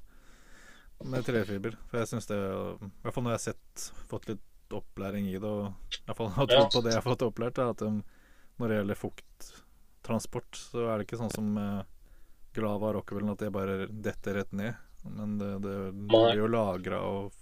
med 1.05 1.25
trefiber. 1.29 1.77
For 1.91 2.01
jeg 2.01 2.09
syns 2.09 2.27
det 2.31 2.39
I 2.41 2.89
hvert 3.05 3.15
fall 3.15 3.25
når 3.27 3.35
jeg 3.37 3.41
har 3.41 3.47
sett, 3.53 3.87
fått 4.09 4.29
litt 4.33 4.41
opplæring 4.79 5.27
i 5.31 5.39
det, 5.39 5.49
og 5.49 5.73
i 5.93 6.03
hvert 6.07 6.17
fall 6.19 6.33
har 6.37 6.47
trodd 6.51 6.73
på 6.75 6.83
det 6.85 6.93
jeg 6.95 7.01
har 7.01 7.07
fått 7.11 7.25
opplært, 7.27 7.59
er 7.63 7.73
at 7.75 7.83
um, 7.87 8.01
når 8.61 8.69
det 8.73 8.77
gjelder 8.81 9.01
fukttransport, 9.01 10.59
så 10.73 10.87
er 10.89 10.99
det 11.01 11.07
ikke 11.07 11.21
sånn 11.21 11.35
som 11.35 11.53
uh, 11.59 11.83
Glava 12.57 12.91
og 12.91 12.97
Rockefeller, 12.99 13.33
at 13.33 13.45
det 13.45 13.53
bare 13.55 13.77
detter 13.89 14.35
rett 14.41 14.53
ned. 14.53 14.75
Men 15.03 15.39
det, 15.41 15.53
det, 15.65 15.77
det 15.93 16.09
blir 16.13 16.37
jo 16.45 16.51
lagra 16.53 17.01
og 17.03 17.33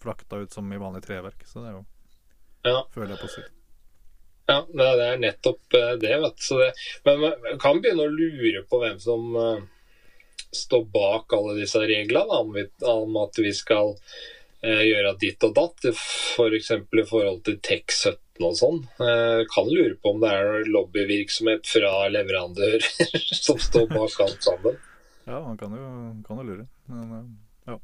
frakta 0.00 0.38
ut 0.40 0.52
som 0.54 0.68
i 0.72 0.78
vanlig 0.80 1.02
treverk, 1.06 1.42
så 1.48 1.64
det 1.64 1.72
er 1.72 1.78
jo 1.80 1.84
Ja. 2.68 2.78
føler 2.92 3.14
jeg 3.16 3.22
positivt. 3.24 3.56
Ja, 4.50 4.60
det 4.66 4.84
er- 4.84 4.96
det 4.98 5.06
er 5.08 5.18
nettopp 5.22 5.74
eh, 5.78 5.92
det, 6.02 6.14
vet 6.20 6.36
du. 6.36 6.42
Så 6.42 6.58
det, 6.58 6.72
men 7.04 7.20
man 7.20 7.58
kan 7.62 7.80
begynne 7.80 8.06
å 8.06 8.10
lure 8.12 8.62
på 8.68 8.80
hvem 8.82 8.98
som 9.00 9.36
eh, 9.36 9.62
står 10.52 10.84
bak 10.90 11.32
alle 11.32 11.54
disse 11.60 11.78
reglene, 11.78 12.38
om, 12.42 12.52
vi, 12.52 12.64
om 12.82 13.16
at 13.22 13.38
vi 13.38 13.52
skal 13.54 13.92
eh, 13.94 14.00
gjøre 14.62 15.14
ditt 15.20 15.44
og 15.46 15.54
datt, 15.56 15.86
f.eks. 15.94 15.96
For 16.36 17.00
i 17.00 17.06
forhold 17.08 17.40
til 17.46 17.56
TEK17 17.64 18.44
og 18.44 18.56
sånn. 18.58 18.80
Eh, 19.00 19.42
kan 19.52 19.68
lure 19.68 19.96
på 20.00 20.14
om 20.14 20.20
det 20.22 20.32
er 20.36 20.68
lobbyvirksomhet 20.68 21.68
fra 21.68 21.92
leverandør 22.12 22.84
som 23.44 23.60
står 23.60 23.88
bak 23.92 24.20
alt 24.26 24.42
sammen. 24.44 24.80
Ja, 25.26 25.40
man 25.44 25.56
kan 25.60 25.76
jo, 25.76 25.90
kan 26.26 26.40
jo 26.40 26.48
lure. 26.48 26.66
Men 26.90 27.12
eh, 27.18 27.26
ja. 27.70 27.76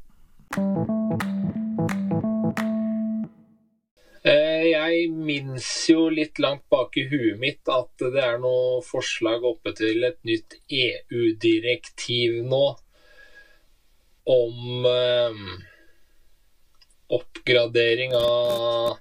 Eh, 4.26 4.64
Jeg 4.73 5.11
minnes 5.12 5.68
jo 5.90 6.09
litt 6.11 6.40
langt 6.42 6.64
bak 6.73 6.97
i 6.99 7.06
huet 7.11 7.38
mitt 7.38 7.68
at 7.71 7.92
det 8.02 8.23
er 8.23 8.40
noe 8.42 8.80
forslag 8.85 9.45
oppe 9.47 9.73
til 9.78 10.04
et 10.09 10.18
nytt 10.26 10.59
EU-direktiv 10.66 12.40
nå 12.50 12.64
om 14.26 14.87
eh, 14.90 15.42
oppgradering 17.46 18.14
av, 18.14 18.96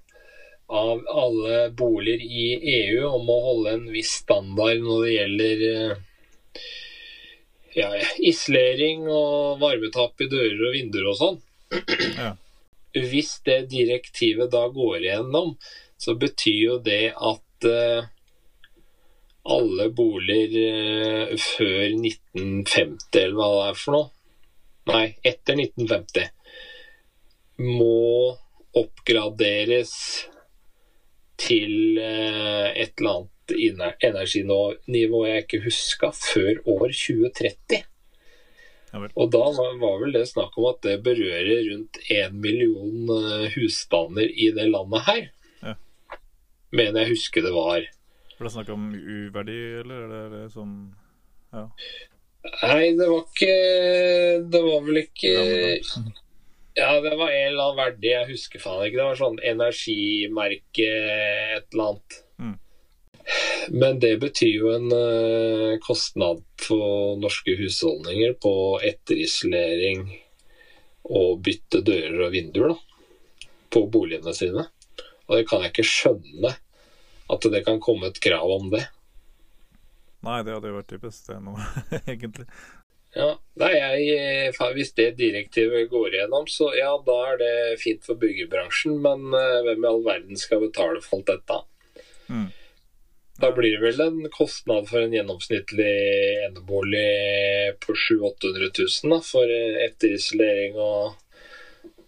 av 0.68 1.08
alle 1.08 1.70
boliger 1.70 2.22
i 2.22 2.60
EU 2.74 3.08
om 3.08 3.30
å 3.30 3.40
holde 3.42 3.72
en 3.74 3.88
viss 3.92 4.12
standard 4.22 4.84
når 4.84 5.06
det 5.06 5.14
gjelder 5.14 5.64
eh, 5.70 5.96
ja, 7.74 7.90
isolering 8.22 9.08
og 9.10 9.58
varmetap 9.64 10.22
i 10.22 10.30
dører 10.30 10.62
og 10.68 10.76
vinduer 10.78 11.10
og 11.10 11.18
sånn. 11.18 11.40
Ja. 12.20 12.36
Hvis 12.94 13.40
det 13.46 13.66
direktivet 13.74 14.54
da 14.54 14.68
går 14.70 15.00
igjennom, 15.02 15.56
så 15.98 16.14
betyr 16.14 16.62
jo 16.62 16.78
det 16.86 17.16
at 17.18 17.66
uh, 17.68 18.06
alle 19.44 19.90
boliger 19.90 21.34
uh, 21.34 21.34
før 21.42 21.98
1950, 21.98 23.20
eller 23.24 23.36
hva 23.36 23.50
det 23.58 23.66
er 23.66 23.82
for 23.82 23.98
noe, 23.98 24.10
nei, 24.94 25.06
etter 25.26 25.60
1950, 25.60 26.30
må 27.62 28.36
oppgraderes 28.76 29.94
til 31.40 32.00
eh, 32.02 32.72
et 32.76 32.96
eller 33.00 33.22
annet 33.22 33.32
energinivå 34.04 35.20
jeg 35.28 35.44
ikke 35.44 35.66
huska, 35.68 36.12
før 36.16 36.64
år 36.66 36.88
2030. 36.90 37.84
Og 38.96 39.32
da 39.34 39.44
var, 39.52 39.98
vel 40.00 40.14
det 40.16 40.24
snakk 40.30 40.56
om 40.60 40.70
at 40.70 40.80
det 40.86 41.02
berører 41.04 41.66
rundt 41.70 42.00
én 42.12 42.38
million 42.40 43.12
eh, 43.12 43.48
husstander 43.56 44.30
i 44.30 44.52
det 44.56 44.70
landet 44.72 45.08
her. 45.10 45.24
Ja. 45.62 45.76
Mener 46.72 47.04
jeg 47.04 47.16
husker 47.16 47.44
det 47.44 47.54
var. 47.56 47.88
Var 48.36 48.48
det 48.48 48.54
snakk 48.56 48.72
om 48.72 48.92
uverdi, 48.96 49.62
eller 49.84 50.20
er 50.24 50.30
det, 50.34 50.44
sånn 50.56 50.76
Ja. 51.56 51.70
Nei, 52.46 52.92
det 52.94 53.06
var 53.10 53.24
ikke 53.24 53.54
Det 54.54 54.60
var 54.62 54.82
vel 54.86 55.00
ikke 55.00 55.32
Ja, 56.78 57.02
det 57.02 57.16
var 57.16 57.30
en 57.32 57.48
eller 57.48 57.64
annen 57.64 57.80
verdi, 57.80 58.10
jeg 58.12 58.28
husker 58.34 58.60
faen 58.60 58.84
ikke. 58.84 59.00
Det 59.00 59.08
var 59.08 59.20
sånn 59.20 59.38
energimerke 59.48 60.88
et 61.56 61.70
eller 61.72 61.86
annet. 61.86 62.18
Mm. 62.36 62.58
Men 63.82 64.02
det 64.04 64.12
betyr 64.20 64.58
jo 64.58 64.74
en 64.76 64.92
uh, 64.92 65.78
kostnad 65.86 66.44
for 66.62 67.16
norske 67.22 67.56
husholdninger 67.62 68.36
på 68.44 68.54
etterisolering 68.84 70.04
og 71.06 71.40
bytte 71.46 71.80
dører 71.86 72.26
og 72.28 72.36
vinduer 72.36 72.74
da, 72.74 73.48
på 73.72 73.86
boligene 73.94 74.36
sine. 74.36 74.68
Og 75.30 75.40
det 75.40 75.48
kan 75.48 75.64
jeg 75.64 75.72
ikke 75.72 75.90
skjønne 75.90 76.56
at 77.32 77.52
det 77.56 77.64
kan 77.66 77.80
komme 77.82 78.12
et 78.12 78.20
krav 78.22 78.52
om 78.52 78.68
det. 78.74 78.84
Nei, 80.26 80.42
det 80.44 80.58
hadde 80.58 80.74
jo 80.74 80.80
vært 80.82 80.92
typisk 80.92 81.30
det 81.30 81.40
nå, 81.46 81.56
egentlig. 82.12 82.50
Ja, 83.16 83.30
nei, 83.62 83.72
jeg, 83.78 84.08
eh, 84.52 84.72
Hvis 84.76 84.92
det 84.98 85.16
direktivet 85.20 85.90
går 85.90 86.18
igjennom, 86.18 86.50
så 86.52 86.68
ja, 86.76 86.92
da 87.08 87.16
er 87.32 87.40
det 87.40 87.56
fint 87.80 88.04
for 88.04 88.20
byggebransjen. 88.20 88.98
Men 89.04 89.32
uh, 89.32 89.64
hvem 89.64 89.86
i 89.86 89.90
all 89.90 90.04
verden 90.04 90.40
skal 90.40 90.66
betale 90.66 91.00
for 91.04 91.22
alt 91.22 91.32
dette? 91.32 91.60
Mm. 92.28 92.50
Da 93.40 93.52
blir 93.56 93.76
det 93.76 93.84
vel 93.84 94.02
en 94.04 94.30
kostnad 94.32 94.88
for 94.88 95.04
en 95.04 95.16
gjennomsnittlig 95.16 95.96
enebolig 96.46 97.08
på 97.84 97.96
700 97.96 98.36
000-800 98.44 98.70
000 99.04 99.16
da, 99.16 99.20
for 99.28 99.52
eh, 99.52 99.82
etterisolering 99.90 100.80
og 100.80 101.18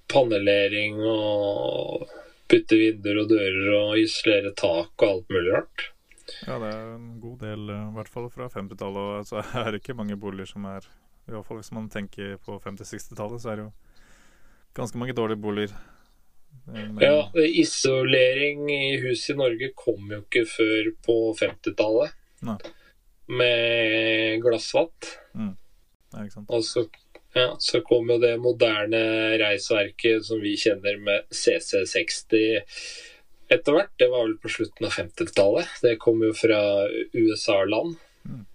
panelering 0.07 1.01
og 1.03 2.07
bytte 2.47 2.79
vinduer 2.79 3.19
og 3.23 3.31
dører 3.33 3.73
og 3.75 3.99
isolere 3.99 4.53
tak 4.55 4.95
og 5.03 5.09
alt 5.09 5.35
mulig 5.35 5.55
rart. 5.57 5.89
Ja, 6.45 6.57
det 6.61 6.69
er 6.69 6.93
en 6.95 7.09
god 7.21 7.41
del, 7.41 7.69
eh, 7.73 7.83
i 7.89 7.97
hvert 7.97 8.11
fall 8.11 8.29
fra 8.33 8.47
50-tallet. 8.53 9.03
Og 9.21 9.27
så 9.29 9.41
er 9.63 9.71
det 9.71 9.81
ikke 9.81 9.97
mange 9.97 10.17
boliger 10.19 10.49
som 10.49 10.65
er 10.69 10.85
I 11.27 11.35
hvert 11.35 11.47
fall 11.47 11.59
hvis 11.59 11.73
man 11.75 11.89
tenker 11.91 12.37
på 12.43 12.59
50-60-tallet, 12.63 13.41
så 13.43 13.51
er 13.51 13.59
det 13.59 13.67
jo 13.67 13.71
ganske 14.77 14.99
mange 15.01 15.15
dårlige 15.17 15.41
boliger. 15.41 15.73
Men, 16.67 16.97
Ja, 17.01 17.31
isolering 17.35 18.69
i 18.71 18.97
hus 19.01 19.29
i 19.29 19.35
Norge 19.35 19.71
kom 19.75 20.11
jo 20.11 20.21
ikke 20.23 20.45
før 20.49 20.91
på 21.05 21.17
50-tallet. 21.39 22.15
Med 23.27 24.39
glassvatt. 24.43 25.11
Mm. 25.35 25.55
sant? 26.31 26.47
Og 26.47 26.63
så, 26.63 26.85
ja, 27.35 27.49
så 27.59 27.81
kom 27.87 28.07
jo 28.11 28.19
det 28.23 28.37
moderne 28.39 29.01
reisverket 29.41 30.25
som 30.27 30.39
vi 30.43 30.55
kjenner 30.59 30.99
med 31.03 31.27
CC60 31.31 32.61
etter 33.53 33.77
hvert. 33.77 33.93
Det 33.99 34.09
var 34.11 34.25
vel 34.25 34.37
på 34.41 34.51
slutten 34.51 34.87
av 34.87 34.95
50-tallet. 34.97 35.79
Det 35.83 35.97
kom 36.01 36.23
jo 36.25 36.33
fra 36.35 36.61
USA-land. 37.13 37.97
Mm. 38.27 38.45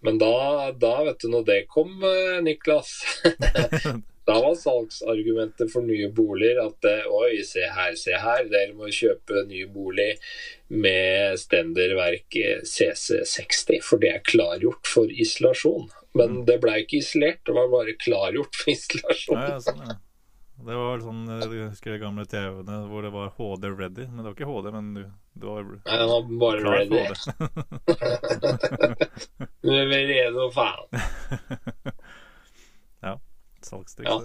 Men 0.00 0.18
da, 0.20 0.72
da, 0.76 0.96
vet 1.06 1.22
du 1.22 1.30
når 1.32 1.44
det 1.48 1.60
kom, 1.72 1.94
eh, 2.04 2.40
Niklas 2.44 2.90
Da 4.28 4.36
var 4.38 4.54
salgsargumentet 4.54 5.72
for 5.72 5.82
nye 5.82 6.06
boliger 6.14 6.60
at 6.62 6.86
eh, 6.86 7.08
oi, 7.10 7.40
se 7.46 7.64
her, 7.66 7.96
se 7.98 8.14
her, 8.14 8.44
dere 8.52 8.76
må 8.78 8.90
kjøpe 8.94 9.42
ny 9.48 9.64
bolig 9.72 10.12
med 10.70 11.40
standardverk 11.42 12.38
eh, 12.38 12.60
CC60, 12.62 13.80
for 13.82 14.02
det 14.02 14.12
er 14.12 14.22
klargjort 14.28 14.86
for 14.86 15.10
isolasjon. 15.10 15.90
Men 16.14 16.44
det 16.46 16.60
ble 16.62 16.76
ikke 16.84 17.00
isolert, 17.00 17.42
det 17.48 17.56
var 17.56 17.72
bare 17.72 17.96
klargjort 17.98 18.60
for 18.60 18.74
isolasjon. 18.76 19.42
Ja, 19.42 19.56
ja, 19.56 19.60
sånn, 19.66 19.84
ja. 19.90 19.98
Det 20.62 20.74
var 20.78 20.98
sånn, 21.02 21.22
eh, 21.28 21.42
Jeg 21.58 21.70
husker 21.72 21.92
de 21.92 21.98
gamle 22.02 22.24
TV-ene 22.30 22.76
hvor 22.90 23.02
det 23.02 23.10
var 23.14 23.32
HD 23.36 23.64
ready. 23.74 24.04
Men 24.06 24.18
det 24.22 24.28
var 24.28 24.34
ikke 24.36 24.50
HD, 24.52 24.70
men 24.72 24.94
du- 24.94 25.12
det 25.34 25.46
var 25.48 25.62
Nei, 25.62 25.96
det 25.98 26.08
var 26.12 26.22
bare 26.38 26.60
klar 26.60 26.76
ready. 26.78 26.88
for 27.02 27.14
HD. 27.16 27.22
Du 29.62 29.70
er 29.72 29.86
redo, 30.12 30.50
faen. 30.54 30.86
Salgstriks. 33.62 34.10
Ja. 34.10 34.16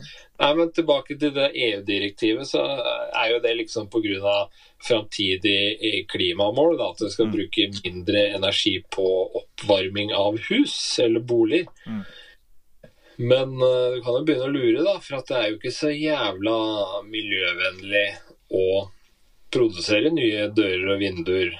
Nei, 0.41 0.48
men 0.58 0.72
tilbake 0.74 1.13
til 1.22 1.29
det 1.36 1.51
EU-direktivet, 1.53 2.48
så 2.50 2.58
er 3.13 3.27
jo 3.36 3.39
det 3.44 3.51
liksom 3.60 3.86
pga. 3.94 4.48
framtidig 4.82 5.77
eh, 5.77 6.00
klimamål. 6.10 6.77
Da, 6.79 6.88
at 6.89 6.98
det 7.03 7.12
skal 7.13 7.27
Mm. 7.27 7.34
bruke 7.36 7.67
mindre 7.86 8.24
energi 8.34 8.84
på 8.89 9.06
oppvarming 9.38 10.12
av 10.13 10.38
hus 10.50 11.00
eller 11.00 11.20
boliger. 11.20 11.67
Mm. 11.86 12.01
Men 13.19 13.62
eh, 13.62 13.93
du 13.93 14.01
kan 14.05 14.13
jo 14.13 14.25
begynne 14.27 14.45
å 14.45 14.53
lure, 14.53 14.83
da, 14.86 15.00
for 15.01 15.24
det 15.25 15.38
er 15.38 15.47
jo 15.50 15.55
ikke 15.57 15.74
så 15.74 15.89
jævla 15.89 16.57
miljøvennlig 17.09 18.05
å 18.53 18.67
produsere 19.50 20.12
nye 20.13 20.45
dører 20.53 20.91
og 20.93 21.01
vinduer. 21.01 21.55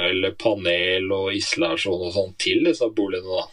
Eller 0.00 0.32
panel 0.40 1.12
og 1.12 1.36
isolasjon 1.36 2.06
og 2.06 2.16
sånn 2.16 2.32
til 2.40 2.64
disse 2.64 2.88
boligene, 2.96 3.42
da. 3.42 3.46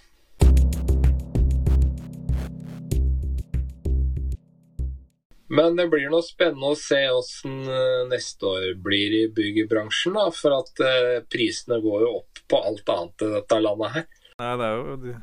Men 5.52 5.76
det 5.76 5.90
blir 5.92 6.08
noe 6.10 6.24
spennende 6.24 6.72
å 6.72 6.80
se 6.80 7.04
åssen 7.12 7.60
neste 8.08 8.48
år 8.48 8.72
blir 8.88 9.20
i 9.20 9.24
byggebransjen. 9.36 10.16
Da, 10.16 10.30
for 10.32 10.62
at 10.62 10.80
eh, 10.80 11.22
prisene 11.28 11.84
går 11.84 12.08
jo 12.08 12.18
opp 12.24 12.46
på 12.48 12.66
alt 12.72 12.96
annet 12.96 13.28
i 13.28 13.34
dette 13.36 13.64
landet 13.68 13.98
her. 14.00 14.12
Nei, 14.40 14.54
det 14.60 14.68
er 14.72 14.80
jo 14.80 15.16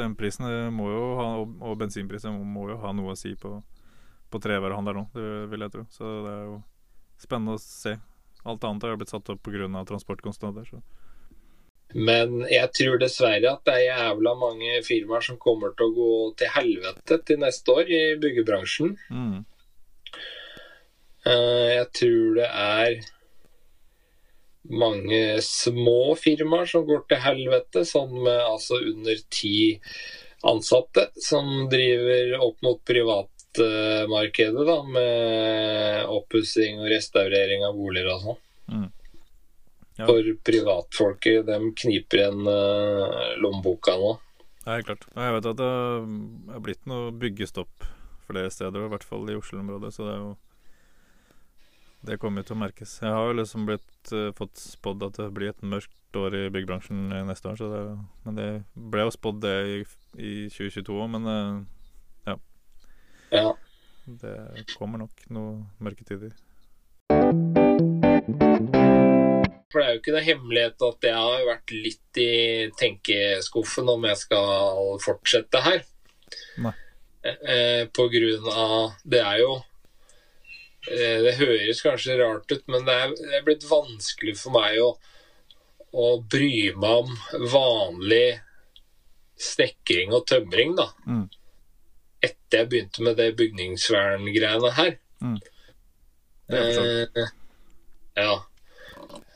Strømprisene 0.00 0.70
må 0.72 0.88
jo 0.88 1.02
ha, 1.18 1.26
og, 1.44 1.74
bensinprisene 1.80 2.40
må 2.40 2.70
jo 2.70 2.78
ha 2.80 2.94
noe 2.96 3.12
å 3.12 3.18
si 3.18 3.34
på, 3.36 3.58
på 4.32 4.40
trevarehandelen 4.40 5.04
nå, 5.04 5.10
det 5.12 5.50
vil 5.52 5.66
jeg 5.66 5.74
tro. 5.74 5.84
Så 5.92 6.14
det 6.24 6.32
er 6.32 6.46
jo 6.46 6.54
spennende 7.20 7.58
å 7.58 7.60
se. 7.60 7.98
Alt 8.48 8.64
annet 8.64 8.86
har 8.88 8.96
blitt 8.96 9.12
satt 9.12 9.28
opp 9.28 9.42
pga. 9.44 9.68
transportkostnader. 9.84 10.64
Så. 10.64 10.80
Men 11.92 12.46
jeg 12.48 12.70
tror 12.78 13.00
dessverre 13.02 13.52
at 13.52 13.64
det 13.66 13.76
er 13.76 13.86
jævla 13.90 14.34
mange 14.38 14.80
firmaer 14.86 15.24
som 15.26 15.38
kommer 15.42 15.74
til 15.76 15.90
å 15.90 15.94
gå 15.96 16.10
til 16.40 16.52
helvete 16.54 17.20
til 17.26 17.40
neste 17.42 17.76
år 17.76 17.90
i 17.90 18.02
byggebransjen. 18.22 18.94
Mm. 19.10 19.40
Eh, 21.28 21.70
Jeg 21.76 21.88
tror 22.00 22.38
det 22.40 22.48
er 22.48 23.00
mange 24.70 25.40
små 25.42 26.14
firmaer 26.18 26.68
som 26.70 26.86
går 26.88 27.04
til 27.10 27.22
helvete, 27.24 27.84
sånn 27.88 28.14
med 28.22 28.38
altså 28.38 28.80
under 28.92 29.20
ti 29.32 29.80
ansatte, 30.46 31.10
som 31.20 31.68
driver 31.72 32.36
opp 32.46 32.62
mot 32.64 32.80
privatmarkedet 32.88 34.66
da, 34.68 34.78
med 34.86 36.08
oppussing 36.08 36.80
og 36.80 36.88
restaurering 36.94 37.66
av 37.66 37.76
boliger 37.76 38.14
og 38.14 38.24
sånn. 38.24 38.40
Mm. 38.70 38.88
Ja. 40.00 40.06
For 40.08 40.32
privatfolket, 40.48 41.44
de 41.44 41.72
kniper 41.82 42.22
igjen 42.22 42.46
eh, 42.48 43.32
lommeboka 43.42 43.98
nå. 44.00 44.14
Ja, 44.64 44.76
helt 44.78 44.88
klart. 44.88 45.08
Jeg 45.12 45.34
vet 45.36 45.48
at 45.50 45.58
det 45.60 45.72
er 46.54 46.62
blitt 46.64 46.86
noe 46.88 47.10
byggestopp 47.16 47.90
flere 48.30 48.52
steder, 48.52 48.86
i 48.86 48.92
hvert 48.92 49.04
fall 49.04 49.28
i 49.28 49.36
Oslo-området. 49.36 49.92
Så 49.92 50.06
det 50.06 50.14
er 50.14 50.22
jo 50.22 50.32
Det 52.06 52.16
kommer 52.20 52.44
til 52.46 52.56
å 52.56 52.60
merkes. 52.62 52.94
Jeg 53.02 53.12
har 53.12 53.26
jo 53.28 53.36
liksom 53.36 53.66
blitt 53.68 54.12
uh, 54.16 54.30
fått 54.36 54.56
spådd 54.60 55.02
at 55.10 55.18
det 55.20 55.26
blir 55.36 55.52
et 55.52 55.64
mørkt 55.66 56.16
år 56.16 56.36
i 56.38 56.44
byggebransjen 56.50 57.10
neste 57.28 57.50
år, 57.50 57.58
så 57.60 57.68
det, 57.70 57.82
men 58.24 58.38
det 58.38 58.48
ble 58.74 59.04
jo 59.04 59.12
spådd 59.14 59.42
det 59.44 59.56
i, 59.68 59.76
i 60.16 60.32
2022 60.50 60.96
òg, 60.96 61.10
men 61.12 61.28
uh, 61.28 61.60
ja. 62.30 62.36
ja. 63.36 63.50
Det 64.20 64.36
kommer 64.78 65.04
nok 65.04 65.26
noen 65.30 65.66
mørke 65.78 66.06
tider. 66.08 66.32
For 69.70 69.78
det 69.78 69.86
er 69.86 69.92
jo 69.92 70.00
ikke 70.00 70.14
noe 70.16 70.26
hemmelighet 70.26 70.84
at 70.88 71.06
jeg 71.06 71.18
har 71.20 71.46
vært 71.46 71.74
litt 71.74 72.18
i 72.18 72.30
tenkeskuffen 72.80 73.92
om 73.92 74.08
jeg 74.08 74.18
skal 74.24 74.96
fortsette 75.04 75.62
her. 75.62 75.84
Nei. 76.64 76.74
Eh, 77.20 77.84
på 77.92 78.06
grunn 78.08 78.46
av 78.48 78.94
Det 79.04 79.18
er 79.20 79.42
jo 79.42 79.50
eh, 79.58 79.69
Det 80.86 81.34
høres 81.36 81.82
kanskje 81.84 82.16
rart 82.16 82.48
ut, 82.48 82.62
men 82.72 82.86
det 82.86 82.94
er, 82.96 83.10
det 83.18 83.34
er 83.36 83.42
blitt 83.44 83.66
vanskelig 83.68 84.32
for 84.40 84.54
meg 84.54 84.78
å, 84.80 84.94
å 85.92 86.06
bry 86.24 86.70
meg 86.72 87.02
om 87.02 87.50
vanlig 87.52 88.40
snekring 89.40 90.14
og 90.16 90.26
tømring, 90.30 90.74
da. 90.78 90.88
Mm. 91.04 91.26
Etter 92.20 92.62
jeg 92.62 92.70
begynte 92.72 93.04
med 93.04 93.18
det 93.20 93.30
bygningsverngreiene 93.38 94.72
her. 94.76 94.96
Mm. 95.20 95.36
Det. 96.50 96.62
Eh, 96.62 97.28
ja. 98.20 98.34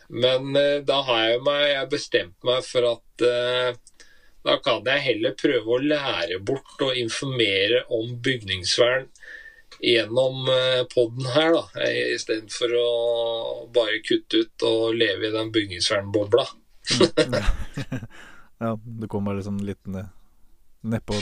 Men 0.09 0.57
eh, 0.57 0.81
da 0.87 1.01
har 1.07 1.23
jeg 1.29 1.45
meg 1.47 1.63
jeg 1.71 1.93
bestemt 1.93 2.47
meg 2.47 2.65
for 2.67 2.91
at 2.91 3.25
eh, 3.25 3.71
da 4.45 4.59
kan 4.61 4.85
jeg 4.85 5.05
heller 5.07 5.37
prøve 5.41 5.77
å 5.77 5.81
lære 5.81 6.41
bort 6.45 6.83
og 6.85 6.99
informere 7.01 7.85
om 7.95 8.19
bygningsvern 8.25 9.09
gjennom 9.81 10.45
poden 10.93 11.23
podden 11.23 11.31
her, 11.35 11.55
da. 11.57 11.87
Istedenfor 12.15 12.75
å 12.79 12.91
bare 13.75 14.03
kutte 14.07 14.45
ut 14.45 14.67
og 14.69 14.99
leve 14.99 15.29
i 15.29 15.33
den 15.35 15.53
bygningsvernbobla. 15.55 16.47
ja, 18.65 18.75
du 18.77 19.09
kommer 19.09 19.39
liksom 19.39 19.63
litt 19.65 19.81
ned 19.87 20.13
nedpå 20.85 21.17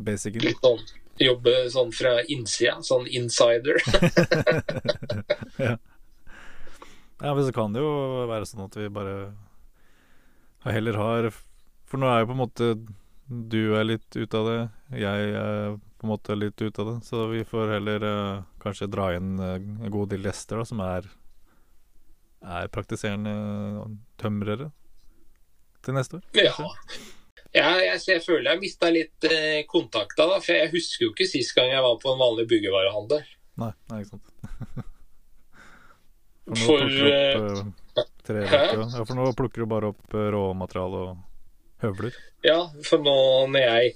basicen. 0.00 0.40
Litt 0.40 0.64
sånn 0.64 0.80
jobbe 1.20 1.52
sånn 1.72 1.92
fra 1.92 2.14
innsida, 2.32 2.78
sånn 2.84 3.06
insider. 3.06 3.76
ja. 5.66 5.74
ja, 7.20 7.34
men 7.34 7.44
så 7.44 7.52
kan 7.52 7.76
det 7.76 7.84
jo 7.84 7.92
være 8.30 8.48
sånn 8.48 8.64
at 8.64 8.78
vi 8.80 8.88
bare 8.92 9.16
heller 10.64 10.96
har 11.00 11.30
For 11.88 12.00
nå 12.00 12.08
er 12.08 12.22
jo 12.22 12.30
på 12.30 12.36
en 12.36 12.40
måte 12.40 12.72
du 13.30 13.76
er 13.78 13.86
litt 13.86 14.16
ute 14.16 14.40
av 14.40 14.48
det, 14.48 14.60
jeg 14.98 15.34
er 15.38 15.76
på 16.00 16.08
en 16.08 16.12
måte 16.14 16.36
litt 16.38 16.60
ut 16.62 16.82
av 16.82 16.90
det. 16.90 16.96
Så 17.06 17.26
vi 17.30 17.44
får 17.44 17.76
heller 17.76 18.04
uh, 18.08 18.42
kanskje 18.62 18.90
dra 18.90 19.10
inn 19.16 19.36
uh, 19.38 19.54
en 19.60 19.92
god 19.92 20.12
del 20.14 20.24
gjester 20.28 20.60
da, 20.60 20.66
som 20.68 20.82
er, 20.84 21.08
er 22.58 22.72
praktiserende 22.72 23.34
tømrere 24.20 24.70
til 25.84 25.96
neste 25.96 26.20
år. 26.20 26.28
Ja. 26.40 26.70
Ja, 27.50 27.70
jeg, 27.82 27.98
jeg 28.06 28.22
føler 28.22 28.52
jeg 28.52 28.62
mista 28.62 28.88
litt 28.94 29.26
eh, 29.26 29.64
kontakta, 29.66 30.22
da. 30.30 30.36
For 30.38 30.54
jeg 30.54 30.70
husker 30.70 31.08
jo 31.08 31.10
ikke 31.10 31.26
sist 31.26 31.50
gang 31.56 31.72
jeg 31.72 31.82
var 31.82 31.96
på 31.98 32.12
en 32.12 32.20
vanlig 32.20 32.46
byggevarehandel. 32.52 33.24
Nei, 33.58 33.72
nei, 33.90 34.04
ikke 34.04 34.18
sant. 34.18 34.86
For 36.50 36.82
nå 36.82 37.10
For, 37.10 37.58
opp 37.60 38.00
eh, 38.00 38.06
tre 38.26 38.40
rekker, 38.42 38.80
ja, 38.82 39.04
for 39.04 39.14
nå 39.14 39.28
plukker 39.38 39.62
du 39.62 39.68
bare 39.70 39.90
opp 39.92 40.14
eh, 40.18 40.30
råmateriale 40.34 41.02
og 41.04 41.20
høvler. 41.84 42.16
Ja, 42.42 42.56
for 42.86 43.02
nå 43.04 43.14
når 43.52 43.62
jeg 43.62 43.92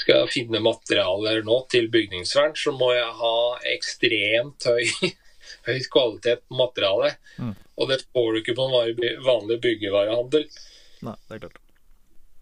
skal 0.00 0.30
finne 0.32 0.62
materialer 0.64 1.42
nå 1.46 1.60
til 1.72 1.90
bygningsvern, 1.92 2.56
så 2.58 2.72
må 2.76 2.92
jeg 2.94 3.12
ha 3.20 3.36
ekstremt 3.74 4.66
høy, 4.68 5.12
høy 5.68 5.78
kvalitet 5.92 6.44
på 6.46 6.58
materialet. 6.62 7.20
Mm. 7.38 7.54
Og 7.76 7.92
det 7.92 8.00
får 8.08 8.32
du 8.32 8.40
ikke 8.40 8.56
på 8.56 8.66
en 8.66 8.74
vanlig, 8.76 9.12
vanlig 9.26 9.60
byggevarehandel. 9.64 10.50
Nei, 11.06 11.16
det 11.28 11.38
er 11.38 11.44
klart. 11.46 11.62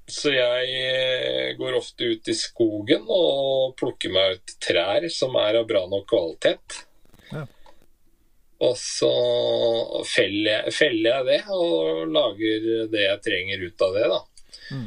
Så 0.05 0.35
jeg 0.35 0.73
eh, 0.77 1.55
går 1.57 1.79
ofte 1.79 2.11
ut 2.13 2.29
i 2.29 2.37
skogen 2.37 3.07
og 3.09 3.73
plukker 3.81 4.13
meg 4.13 4.37
ut 4.37 4.57
trær 4.61 5.07
som 5.13 5.37
er 5.41 5.63
av 5.63 5.69
bra 5.69 5.87
nok 5.89 6.05
kvalitet. 6.11 6.83
Ja. 7.31 7.47
Og 8.65 8.77
så 8.79 9.13
feller 10.09 10.51
jeg, 10.51 10.75
feller 10.77 11.09
jeg 11.09 11.29
det 11.31 11.41
og 11.57 12.05
lager 12.13 12.69
det 12.93 13.07
jeg 13.07 13.23
trenger 13.25 13.65
ut 13.65 13.87
av 13.87 13.97
det, 13.97 14.05
da. 14.13 14.21
Mm. 14.75 14.85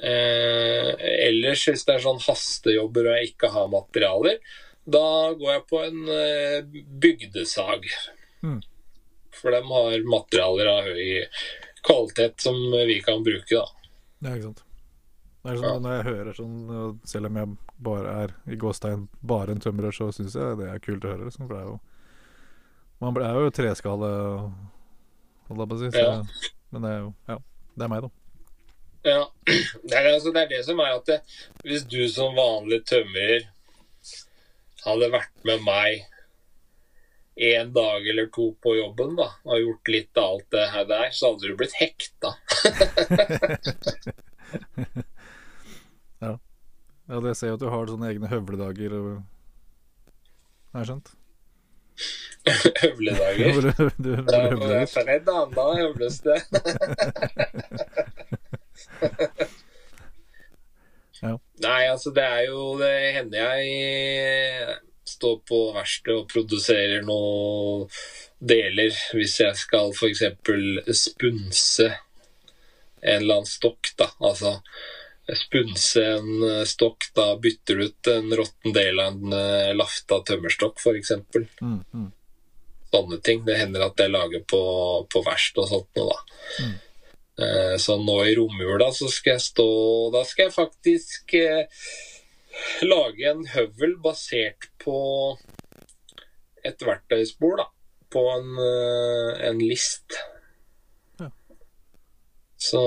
Eh, 0.00 0.90
ellers, 1.28 1.66
hvis 1.68 1.84
det 1.84 1.96
er 1.96 2.04
sånn 2.04 2.22
hastejobber 2.24 3.10
og 3.10 3.18
jeg 3.18 3.32
ikke 3.34 3.52
har 3.52 3.72
materialer, 3.72 4.38
da 4.90 5.06
går 5.36 5.52
jeg 5.52 5.66
på 5.70 5.82
en 5.84 6.00
eh, 6.14 6.80
bygdesag. 7.04 7.86
Mm. 8.46 8.60
For 9.36 9.54
de 9.54 9.60
har 9.68 10.08
materialer 10.08 10.72
av 10.72 10.88
høy 10.88 11.26
kvalitet 11.86 12.40
som 12.44 12.56
vi 12.88 12.98
kan 13.04 13.22
bruke, 13.24 13.60
da. 13.60 13.66
Ja, 14.20 14.34
ikke 14.34 14.50
sant. 14.50 14.64
Det 15.40 15.54
er 15.54 15.60
sånn, 15.62 15.84
Når 15.84 15.94
jeg 15.94 16.04
hører 16.04 16.36
sånn, 16.36 16.56
selv 17.08 17.30
om 17.30 17.38
jeg 17.40 17.52
bare 17.80 18.16
er 18.24 18.34
i 18.52 18.58
gåstein 18.60 19.06
bare 19.24 19.54
en 19.54 19.62
tømrer, 19.64 19.94
så 19.96 20.10
syns 20.12 20.36
jeg 20.36 20.58
det 20.60 20.68
er 20.68 20.82
kult 20.84 21.06
å 21.06 21.14
høre. 21.14 21.28
Liksom, 21.28 21.46
for 21.46 21.56
det 21.56 21.62
er 21.62 21.70
jo 21.70 21.78
Man 23.00 23.16
er 23.16 23.38
jo 23.40 23.52
treskalle, 23.56 24.08
holdt 25.48 25.62
jeg 25.62 25.70
på 25.70 25.78
å 25.78 25.80
si. 25.80 25.90
Så, 25.94 26.02
Ja. 26.04 26.50
Men 26.70 26.82
det 26.84 26.90
er 26.90 26.98
jo 27.00 27.14
Ja, 27.28 27.38
det 27.76 27.84
er 27.86 27.88
meg, 27.88 28.02
da. 28.04 28.10
Ja, 29.06 29.22
det 29.88 29.96
er, 29.96 30.08
altså, 30.12 30.32
det 30.34 30.42
er 30.42 30.48
det 30.50 30.64
som 30.66 30.80
er 30.84 30.92
at 30.98 31.06
det, 31.08 31.18
hvis 31.64 31.84
du 31.88 32.00
som 32.12 32.34
vanlig 32.36 32.82
tømrer 32.90 33.46
hadde 34.84 35.08
vært 35.12 35.32
med 35.48 35.62
meg 35.64 36.06
en 37.40 37.70
dag 37.72 38.04
eller 38.12 38.26
to 38.34 38.50
på 38.60 38.74
jobben 38.76 39.14
da, 39.16 39.30
og 39.48 39.60
gjort 39.62 39.88
litt 39.92 40.18
av 40.20 40.34
alt 40.34 40.48
det 40.52 40.66
her 40.74 40.84
der, 40.90 41.06
så 41.16 41.30
hadde 41.32 41.48
du 41.48 41.56
blitt 41.60 41.76
hekta. 41.80 42.34
Ja, 47.10 47.18
det 47.18 47.32
ser 47.34 47.48
jo 47.50 47.56
at 47.56 47.62
du 47.64 47.66
har 47.72 47.88
sånne 47.90 48.06
egne 48.12 48.28
høvledager. 48.30 48.92
Og... 48.94 49.06
Har 50.70 50.84
jeg 50.84 50.90
skjønt? 50.92 51.08
Høvledager. 52.84 53.48
du, 53.50 53.70
du, 53.74 53.88
du, 53.96 54.10
du 54.14 54.30
Ja, 54.30 54.42
høvler 54.44 54.74
litt. 54.76 54.92
fredag, 54.94 55.50
da 55.56 55.64
høvles 55.80 56.20
det. 56.22 56.36
Ja. 61.20 61.34
Nei, 61.60 61.80
altså 61.90 62.14
det 62.16 62.22
er 62.24 62.46
jo 62.48 62.60
Det 62.80 62.92
hender 63.12 63.58
jeg 63.58 64.76
står 65.10 65.40
på 65.48 65.58
verksted 65.74 66.14
og 66.16 66.28
produserer 66.30 67.02
noen 67.04 67.90
deler 68.40 68.94
hvis 69.12 69.34
jeg 69.42 69.58
skal 69.58 69.90
f.eks. 69.92 70.22
spunse 70.96 71.88
en 71.90 73.16
eller 73.16 73.40
annen 73.40 73.48
stokk, 73.48 73.90
da. 73.98 74.06
Altså 74.22 74.54
spunse 75.40 76.04
en 76.04 76.64
stokk, 76.68 77.10
da 77.16 77.34
bytter 77.42 77.80
du 77.80 77.84
ut 77.88 78.10
en 78.12 78.32
råtten 78.40 78.76
del 78.76 79.00
av 79.02 79.12
en 79.16 79.36
eh, 79.36 79.72
lafta 79.76 80.20
tømmerstokk, 80.28 80.80
f.eks. 80.80 81.12
Mm, 81.60 81.80
mm. 81.96 82.08
Sånne 82.92 83.20
ting. 83.24 83.44
Det 83.46 83.56
hender 83.56 83.86
at 83.88 84.00
jeg 84.00 84.12
lager 84.12 84.44
på, 84.52 84.62
på 85.10 85.24
verksted 85.26 85.64
og 85.64 85.72
sånt 85.72 86.00
noe, 86.00 86.12
da. 86.12 86.40
Mm. 86.64 86.78
Eh, 87.40 87.76
Så 87.78 87.96
nå 87.96 88.16
i 88.26 88.34
romjula 88.36 88.90
så 88.92 89.08
skal 89.08 89.36
jeg 89.38 89.44
stå 89.46 89.68
Da 90.12 90.24
skal 90.28 90.48
jeg 90.48 90.56
faktisk 90.56 91.34
eh, 91.38 91.84
lage 92.84 93.30
en 93.30 93.44
høvel 93.48 93.94
basert 94.02 94.66
på 94.82 94.96
et 96.66 96.82
verktøysbord, 96.84 97.62
da. 97.62 97.66
På 98.12 98.24
en, 98.34 98.50
eh, 98.60 99.46
en 99.48 99.62
list. 99.62 100.18
Ja. 101.22 101.30
Så, 102.60 102.82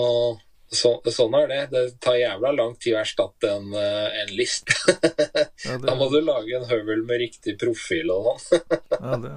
så 0.70 0.92
sånn 1.16 1.38
er 1.40 1.48
det. 1.50 1.62
Det 1.72 1.84
tar 2.04 2.20
jævla 2.20 2.52
lang 2.54 2.76
tid 2.78 2.94
å 2.94 3.02
erstatte 3.02 3.56
en, 3.56 3.74
en 3.74 4.36
list. 4.38 4.70
Ja, 5.66 5.80
Da 5.88 5.96
må 5.98 6.12
du 6.14 6.20
lage 6.22 6.60
en 6.60 6.70
høvel 6.70 7.02
med 7.08 7.24
riktig 7.24 7.56
profil 7.64 8.14
og 8.14 8.30
sånn. 8.44 8.62
ja, 9.00 9.18
det, 9.24 9.34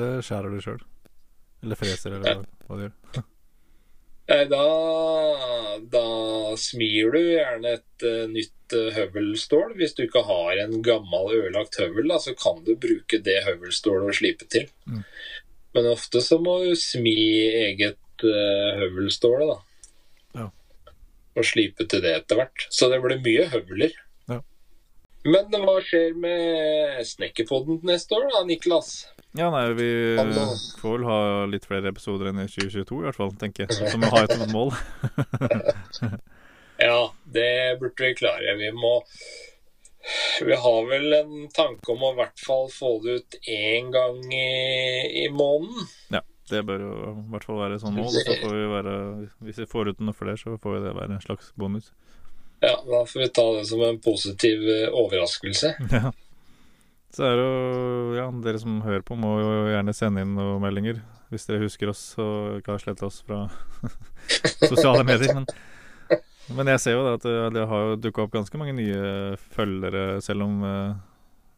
det 0.00 0.10
skjærer 0.26 0.56
du 0.56 0.58
sjøl. 0.64 0.82
Eller 1.62 1.78
freser, 1.78 2.18
eller 2.18 2.42
hva 2.66 2.80
du 2.80 2.86
gjør. 2.88 3.26
Nei, 4.26 4.42
da, 4.50 4.62
da 5.86 6.06
smir 6.58 7.14
du 7.14 7.20
gjerne 7.20 7.76
et 7.76 8.06
uh, 8.06 8.24
nytt 8.30 8.74
uh, 8.74 8.88
høvelstål. 8.96 9.76
Hvis 9.78 9.94
du 9.94 10.02
ikke 10.06 10.24
har 10.26 10.62
en 10.64 10.80
gammel 10.86 11.30
ødelagt 11.36 11.78
høvel, 11.78 12.10
da, 12.10 12.18
så 12.22 12.34
kan 12.38 12.58
du 12.66 12.74
bruke 12.74 13.20
det 13.22 13.44
høvelstålet 13.46 14.10
og 14.10 14.18
slipe 14.18 14.48
til. 14.50 14.66
Mm. 14.90 15.04
Men 15.76 15.90
ofte 15.92 16.22
så 16.24 16.40
må 16.42 16.58
du 16.64 16.74
smi 16.80 17.14
eget 17.68 18.26
uh, 18.26 18.72
høvelstål, 18.82 19.46
da. 19.52 19.60
Ja. 20.40 20.48
Og 21.36 21.46
slipe 21.46 21.86
til 21.86 22.02
det 22.02 22.16
etter 22.18 22.42
hvert. 22.42 22.66
Så 22.74 22.90
det 22.90 22.98
blir 23.04 23.22
mye 23.22 23.46
høvler. 23.54 23.94
Men 25.26 25.66
hva 25.66 25.76
skjer 25.82 26.14
med 26.22 27.02
Snekkerpodden 27.06 27.80
neste 27.88 28.14
år, 28.14 28.28
da, 28.34 28.44
Niklas? 28.46 28.92
Ja, 29.36 29.50
nei, 29.52 29.64
vi 29.76 29.88
får 30.80 30.92
vel 30.94 31.06
ha 31.08 31.18
litt 31.50 31.66
flere 31.68 31.90
episoder 31.92 32.30
enn 32.30 32.40
i 32.44 32.48
2022, 32.48 33.00
i 33.02 33.06
hvert 33.08 33.18
fall, 33.18 33.34
tenker 33.40 33.66
jeg. 33.66 33.90
Som 33.92 34.06
ha 34.06 34.24
et 34.24 34.46
mål. 34.54 34.72
Ja, 36.76 37.12
det 37.24 37.78
burde 37.80 38.04
vi 38.04 38.14
klare. 38.14 38.56
Vi 38.60 38.72
må 38.72 39.02
Vi 40.44 40.56
har 40.56 40.88
vel 40.90 41.12
en 41.16 41.46
tanke 41.56 41.92
om 41.92 42.02
å 42.04 42.10
i 42.12 42.18
hvert 42.18 42.42
fall 42.46 42.68
få 42.70 42.90
det 43.02 43.14
ut 43.16 43.36
én 43.48 43.88
gang 43.94 44.20
i, 44.28 45.24
i 45.24 45.28
måneden. 45.32 45.88
Ja, 46.12 46.20
det 46.52 46.60
bør 46.68 46.84
jo 46.84 46.90
i 47.10 47.14
hvert 47.32 47.46
fall 47.48 47.62
være 47.62 47.78
sånn 47.82 47.96
mål. 47.96 48.12
Så 48.12 48.36
får 48.42 48.54
vi 48.54 48.66
være, 48.70 48.92
hvis 49.48 49.62
vi 49.64 49.68
får 49.72 49.90
ut 49.94 50.04
noe 50.04 50.14
flere, 50.14 50.36
så 50.38 50.54
får 50.62 50.78
det 50.84 50.94
være 51.00 51.16
en 51.16 51.24
slags 51.24 51.50
bonus. 51.58 51.90
Ja, 52.64 52.76
Da 52.86 53.02
får 53.06 53.20
vi 53.20 53.28
ta 53.36 53.44
det 53.58 53.66
som 53.68 53.82
en 53.84 53.98
positiv 54.00 54.62
eh, 54.68 54.88
overraskelse. 54.92 55.74
Ja. 55.92 56.12
Så 57.16 57.24
er 57.24 57.36
det 57.38 57.44
jo 57.46 58.14
Ja, 58.18 58.24
dere 58.44 58.58
som 58.60 58.80
hører 58.84 59.00
på, 59.06 59.16
må 59.16 59.36
jo 59.40 59.52
gjerne 59.72 59.94
sende 59.96 60.20
inn 60.24 60.34
noen 60.36 60.60
meldinger. 60.60 60.98
Hvis 61.32 61.46
dere 61.48 61.62
husker 61.64 61.88
oss 61.90 62.02
og 62.22 62.58
ikke 62.60 62.74
har 62.74 62.82
sletta 62.82 63.06
oss 63.08 63.22
fra 63.26 63.46
sosiale 64.70 65.04
medier. 65.06 65.32
Men, 65.38 65.46
men 66.58 66.70
jeg 66.74 66.82
ser 66.84 66.96
jo 66.98 67.04
da 67.06 67.14
at 67.16 67.24
det, 67.24 67.36
det 67.56 67.64
har 67.70 67.86
jo 67.88 67.96
dukka 68.04 68.26
opp 68.26 68.34
ganske 68.36 68.60
mange 68.60 68.74
nye 68.76 69.00
følgere. 69.54 70.04
Selv 70.24 70.44
om 70.46 70.60
eh, 70.66 70.92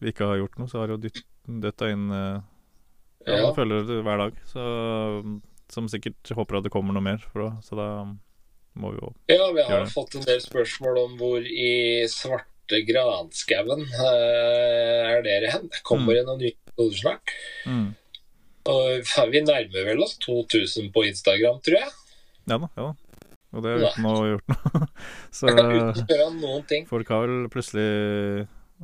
vi 0.04 0.12
ikke 0.12 0.30
har 0.30 0.38
gjort 0.44 0.60
noe, 0.62 0.70
så 0.70 0.84
har 0.84 0.94
jo 0.94 1.00
døtta 1.02 1.90
inn 1.92 2.06
eh, 2.14 2.38
ja, 3.26 3.40
Ja. 3.42 3.50
følgere 3.56 3.98
hver 4.06 4.22
dag. 4.22 4.38
Så, 4.48 4.62
som 5.74 5.90
sikkert 5.90 6.30
håper 6.38 6.60
at 6.60 6.68
det 6.68 6.72
kommer 6.72 6.94
noe 6.96 7.04
mer. 7.04 7.20
For, 7.32 7.44
da- 7.48 7.58
så 7.66 7.76
da 7.76 7.88
må 8.80 8.92
jo 8.96 9.12
Ja, 9.30 9.50
vi 9.54 9.64
har 9.68 9.86
fått 9.92 10.14
en 10.18 10.26
del 10.28 10.40
spørsmål 10.44 11.00
om 11.04 11.16
hvor 11.20 11.42
i 11.44 12.04
svarte 12.10 12.82
granskauen 12.88 13.84
uh, 13.96 15.14
er 15.14 15.22
dere 15.26 15.52
hen. 15.54 15.68
Det 15.72 15.82
kommer 15.86 16.12
Mm. 16.12 16.18
det 16.18 16.26
noen 16.28 16.42
nye 16.42 16.54
episoder 16.54 17.00
snart. 17.02 17.34
mm. 17.66 17.88
Og 18.68 19.30
vi 19.32 19.40
nærmer 19.40 19.86
vel 19.86 20.02
oss 20.04 20.18
2000 20.20 20.90
på 20.92 21.06
Instagram, 21.08 21.60
tror 21.64 21.78
jeg. 21.80 21.92
Ja 22.50 22.58
da, 22.60 22.68
ja 22.76 22.90
da. 22.90 22.94
Og 23.56 23.62
det 23.64 23.70
er 23.72 23.84
uten 23.86 24.04
å 24.04 24.10
ha 24.12 24.26
gjort 24.28 24.50
noe. 24.52 24.88
Så 25.32 25.48
Uten 25.54 26.20
å 26.20 26.26
noen 26.36 26.66
ting. 26.68 26.84
folk 26.90 27.08
har 27.08 27.24
vel 27.24 27.46
plutselig 27.48 27.86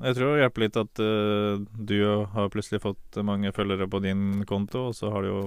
Jeg 0.01 0.17
tror 0.17 0.33
det 0.33 0.41
hjelper 0.41 0.65
litt 0.65 0.79
at 0.81 1.03
uh, 1.05 1.61
du 1.77 1.99
har 2.33 2.49
plutselig 2.55 2.81
fått 2.83 3.21
mange 3.29 3.53
følgere 3.53 3.87
på 3.93 4.01
din 4.03 4.41
konto, 4.49 4.89
og 4.89 4.97
så 4.97 5.13
har 5.13 5.23
du 5.23 5.29
jo 5.29 5.43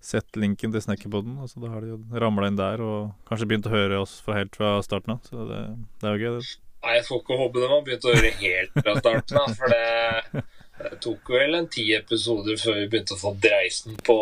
sett 0.00 0.36
linken 0.40 0.72
til 0.72 0.80
Snekkerpodden, 0.84 1.36
Altså, 1.44 1.60
da 1.60 1.68
har 1.74 1.84
de 1.84 1.90
jo 1.92 1.98
ramla 2.22 2.48
inn 2.48 2.56
der 2.58 2.80
og 2.84 3.10
kanskje 3.28 3.48
begynt 3.50 3.68
å 3.68 3.74
høre 3.74 3.98
oss 4.00 4.18
fra 4.24 4.38
helt 4.38 4.56
fra 4.56 4.74
starten 4.84 5.12
av. 5.16 5.20
Så 5.28 5.44
det, 5.50 5.60
det 6.00 6.08
er 6.08 6.16
jo 6.16 6.22
gøy, 6.24 6.38
det. 6.40 6.54
Nei, 6.80 6.94
jeg 6.96 7.04
får 7.10 7.18
ikke 7.20 7.36
håpe 7.42 7.60
de 7.60 7.68
har 7.68 7.82
begynt 7.84 8.06
å 8.08 8.14
høre 8.16 8.30
helt 8.40 8.78
fra 8.80 8.94
starten 9.02 9.40
av. 9.42 9.52
For 9.58 9.74
det, 9.74 10.44
det 10.80 10.94
tok 11.04 11.32
vel 11.36 11.58
en 11.58 11.68
ti 11.68 11.84
episoder 11.92 12.56
før 12.62 12.78
vi 12.80 12.86
begynte 12.94 13.18
å 13.18 13.20
få 13.20 13.34
dreisen 13.44 13.98
på, 14.06 14.16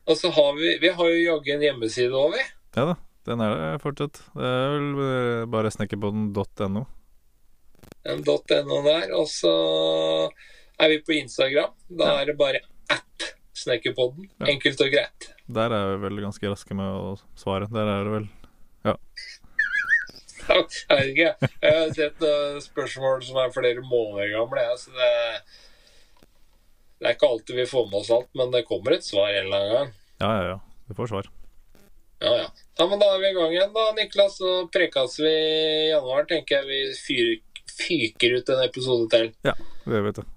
Og 0.10 0.18
så 0.18 0.30
har 0.34 0.54
vi 0.58 0.76
Vi 0.82 0.90
har 0.94 1.08
jo 1.10 1.22
jaggu 1.26 1.52
en 1.56 1.64
hjemmeside 1.66 2.14
òg, 2.18 2.36
vi. 2.38 2.44
Ja 2.78 2.84
da, 2.92 2.96
den 3.28 3.42
er 3.46 3.54
det 3.56 3.82
fortsatt. 3.84 4.22
Det 4.34 4.48
er 4.50 4.72
vel 4.76 5.02
eh, 5.06 5.46
bare 5.54 5.72
snekkerpodden.no. 5.74 6.86
En 8.12 8.24
.no 8.26 8.82
der. 8.88 9.12
Og 9.18 9.28
så 9.30 9.52
er 10.82 10.90
vi 10.90 11.02
på 11.06 11.14
Instagram. 11.20 11.74
Da 11.90 12.08
Ja. 12.16 12.22
er 12.22 12.32
det 12.32 12.38
bare 12.40 12.62
app 12.90 13.28
Snekkerpodden. 13.54 14.30
Ja. 14.40 14.48
Enkelt 14.56 14.82
og 14.82 14.90
greit. 14.94 15.28
Der 15.52 15.70
er 15.76 15.92
vi 15.98 16.08
vel 16.08 16.22
ganske 16.24 16.50
raske 16.50 16.74
med 16.78 16.88
å 16.88 17.18
svare. 17.38 17.68
Der 17.70 17.86
er 17.98 18.04
det 18.08 18.14
vel 18.20 18.30
Jeg 20.42 20.58
vet 20.90 21.12
ikke. 21.12 21.50
Jeg 21.62 21.76
har 21.78 21.92
sett 21.96 22.24
uh, 22.26 22.58
spørsmål 22.60 23.22
som 23.24 23.38
er 23.40 23.54
flere 23.54 23.84
måneder 23.86 24.32
gamle. 24.34 24.64
Så 24.82 24.90
det, 24.96 25.12
det 27.00 27.08
er 27.12 27.16
ikke 27.16 27.30
alltid 27.30 27.60
vi 27.62 27.68
får 27.70 27.86
med 27.92 28.00
oss 28.02 28.10
alt, 28.12 28.32
men 28.36 28.52
det 28.52 28.66
kommer 28.68 28.98
et 28.98 29.06
svar 29.06 29.30
en 29.30 29.46
eller 29.46 29.60
annen 29.62 29.76
gang. 29.78 29.94
Ja, 30.24 30.32
ja, 30.40 30.50
ja. 30.56 30.58
Vi 30.90 30.98
får 30.98 31.12
svar. 31.14 31.30
Ja, 32.22 32.32
ja. 32.38 32.48
ja, 32.78 32.86
men 32.88 33.00
Da 33.02 33.08
er 33.16 33.22
vi 33.24 33.30
i 33.32 33.38
gang 33.38 33.54
igjen, 33.56 33.72
da, 33.74 33.88
Niklas. 33.98 34.36
Så 34.38 34.52
prekes 34.74 35.18
vi 35.20 35.32
i 35.32 35.90
januar. 35.92 36.28
Tenker 36.30 36.62
jeg 36.62 36.70
vi 36.70 36.82
fyr, 37.02 37.32
fyker 37.82 38.38
ut 38.38 38.52
en 38.54 38.62
episode 38.68 39.10
til. 39.14 39.32
Ja, 39.48 39.56
Det 39.88 40.04
vet 40.06 40.22
du. 40.22 40.30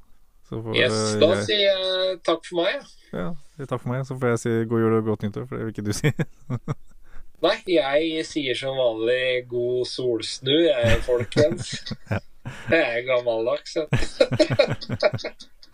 Så 0.49 0.59
får 0.65 0.77
Yes, 0.77 0.97
Da 1.21 1.29
jeg, 1.35 1.45
sier 1.49 1.63
jeg 1.69 2.19
takk 2.25 2.43
for 2.49 2.63
meg. 2.63 2.83
ja. 3.13 3.29
ja, 3.59 3.65
takk 3.69 3.81
for 3.85 3.93
meg. 3.93 4.05
Så 4.09 4.17
får 4.21 4.35
jeg 4.35 4.43
si 4.45 4.57
god 4.73 4.85
jul 4.85 4.97
og 4.99 5.07
godt 5.13 5.23
nyttår, 5.29 5.47
for 5.49 5.57
det 5.57 5.69
vil 5.69 5.75
ikke 5.77 5.87
du 5.87 5.95
si. 5.97 6.13
Nei, 7.45 7.59
jeg 7.69 8.25
sier 8.25 8.57
som 8.57 8.77
vanlig 8.79 9.45
god 9.51 9.85
solsnu, 9.89 10.55
jeg, 10.65 11.01
folkens. 11.05 11.75
Jeg 12.69 12.81
er 12.81 13.05
gammeldags. 13.09 13.73
du. 13.73 13.85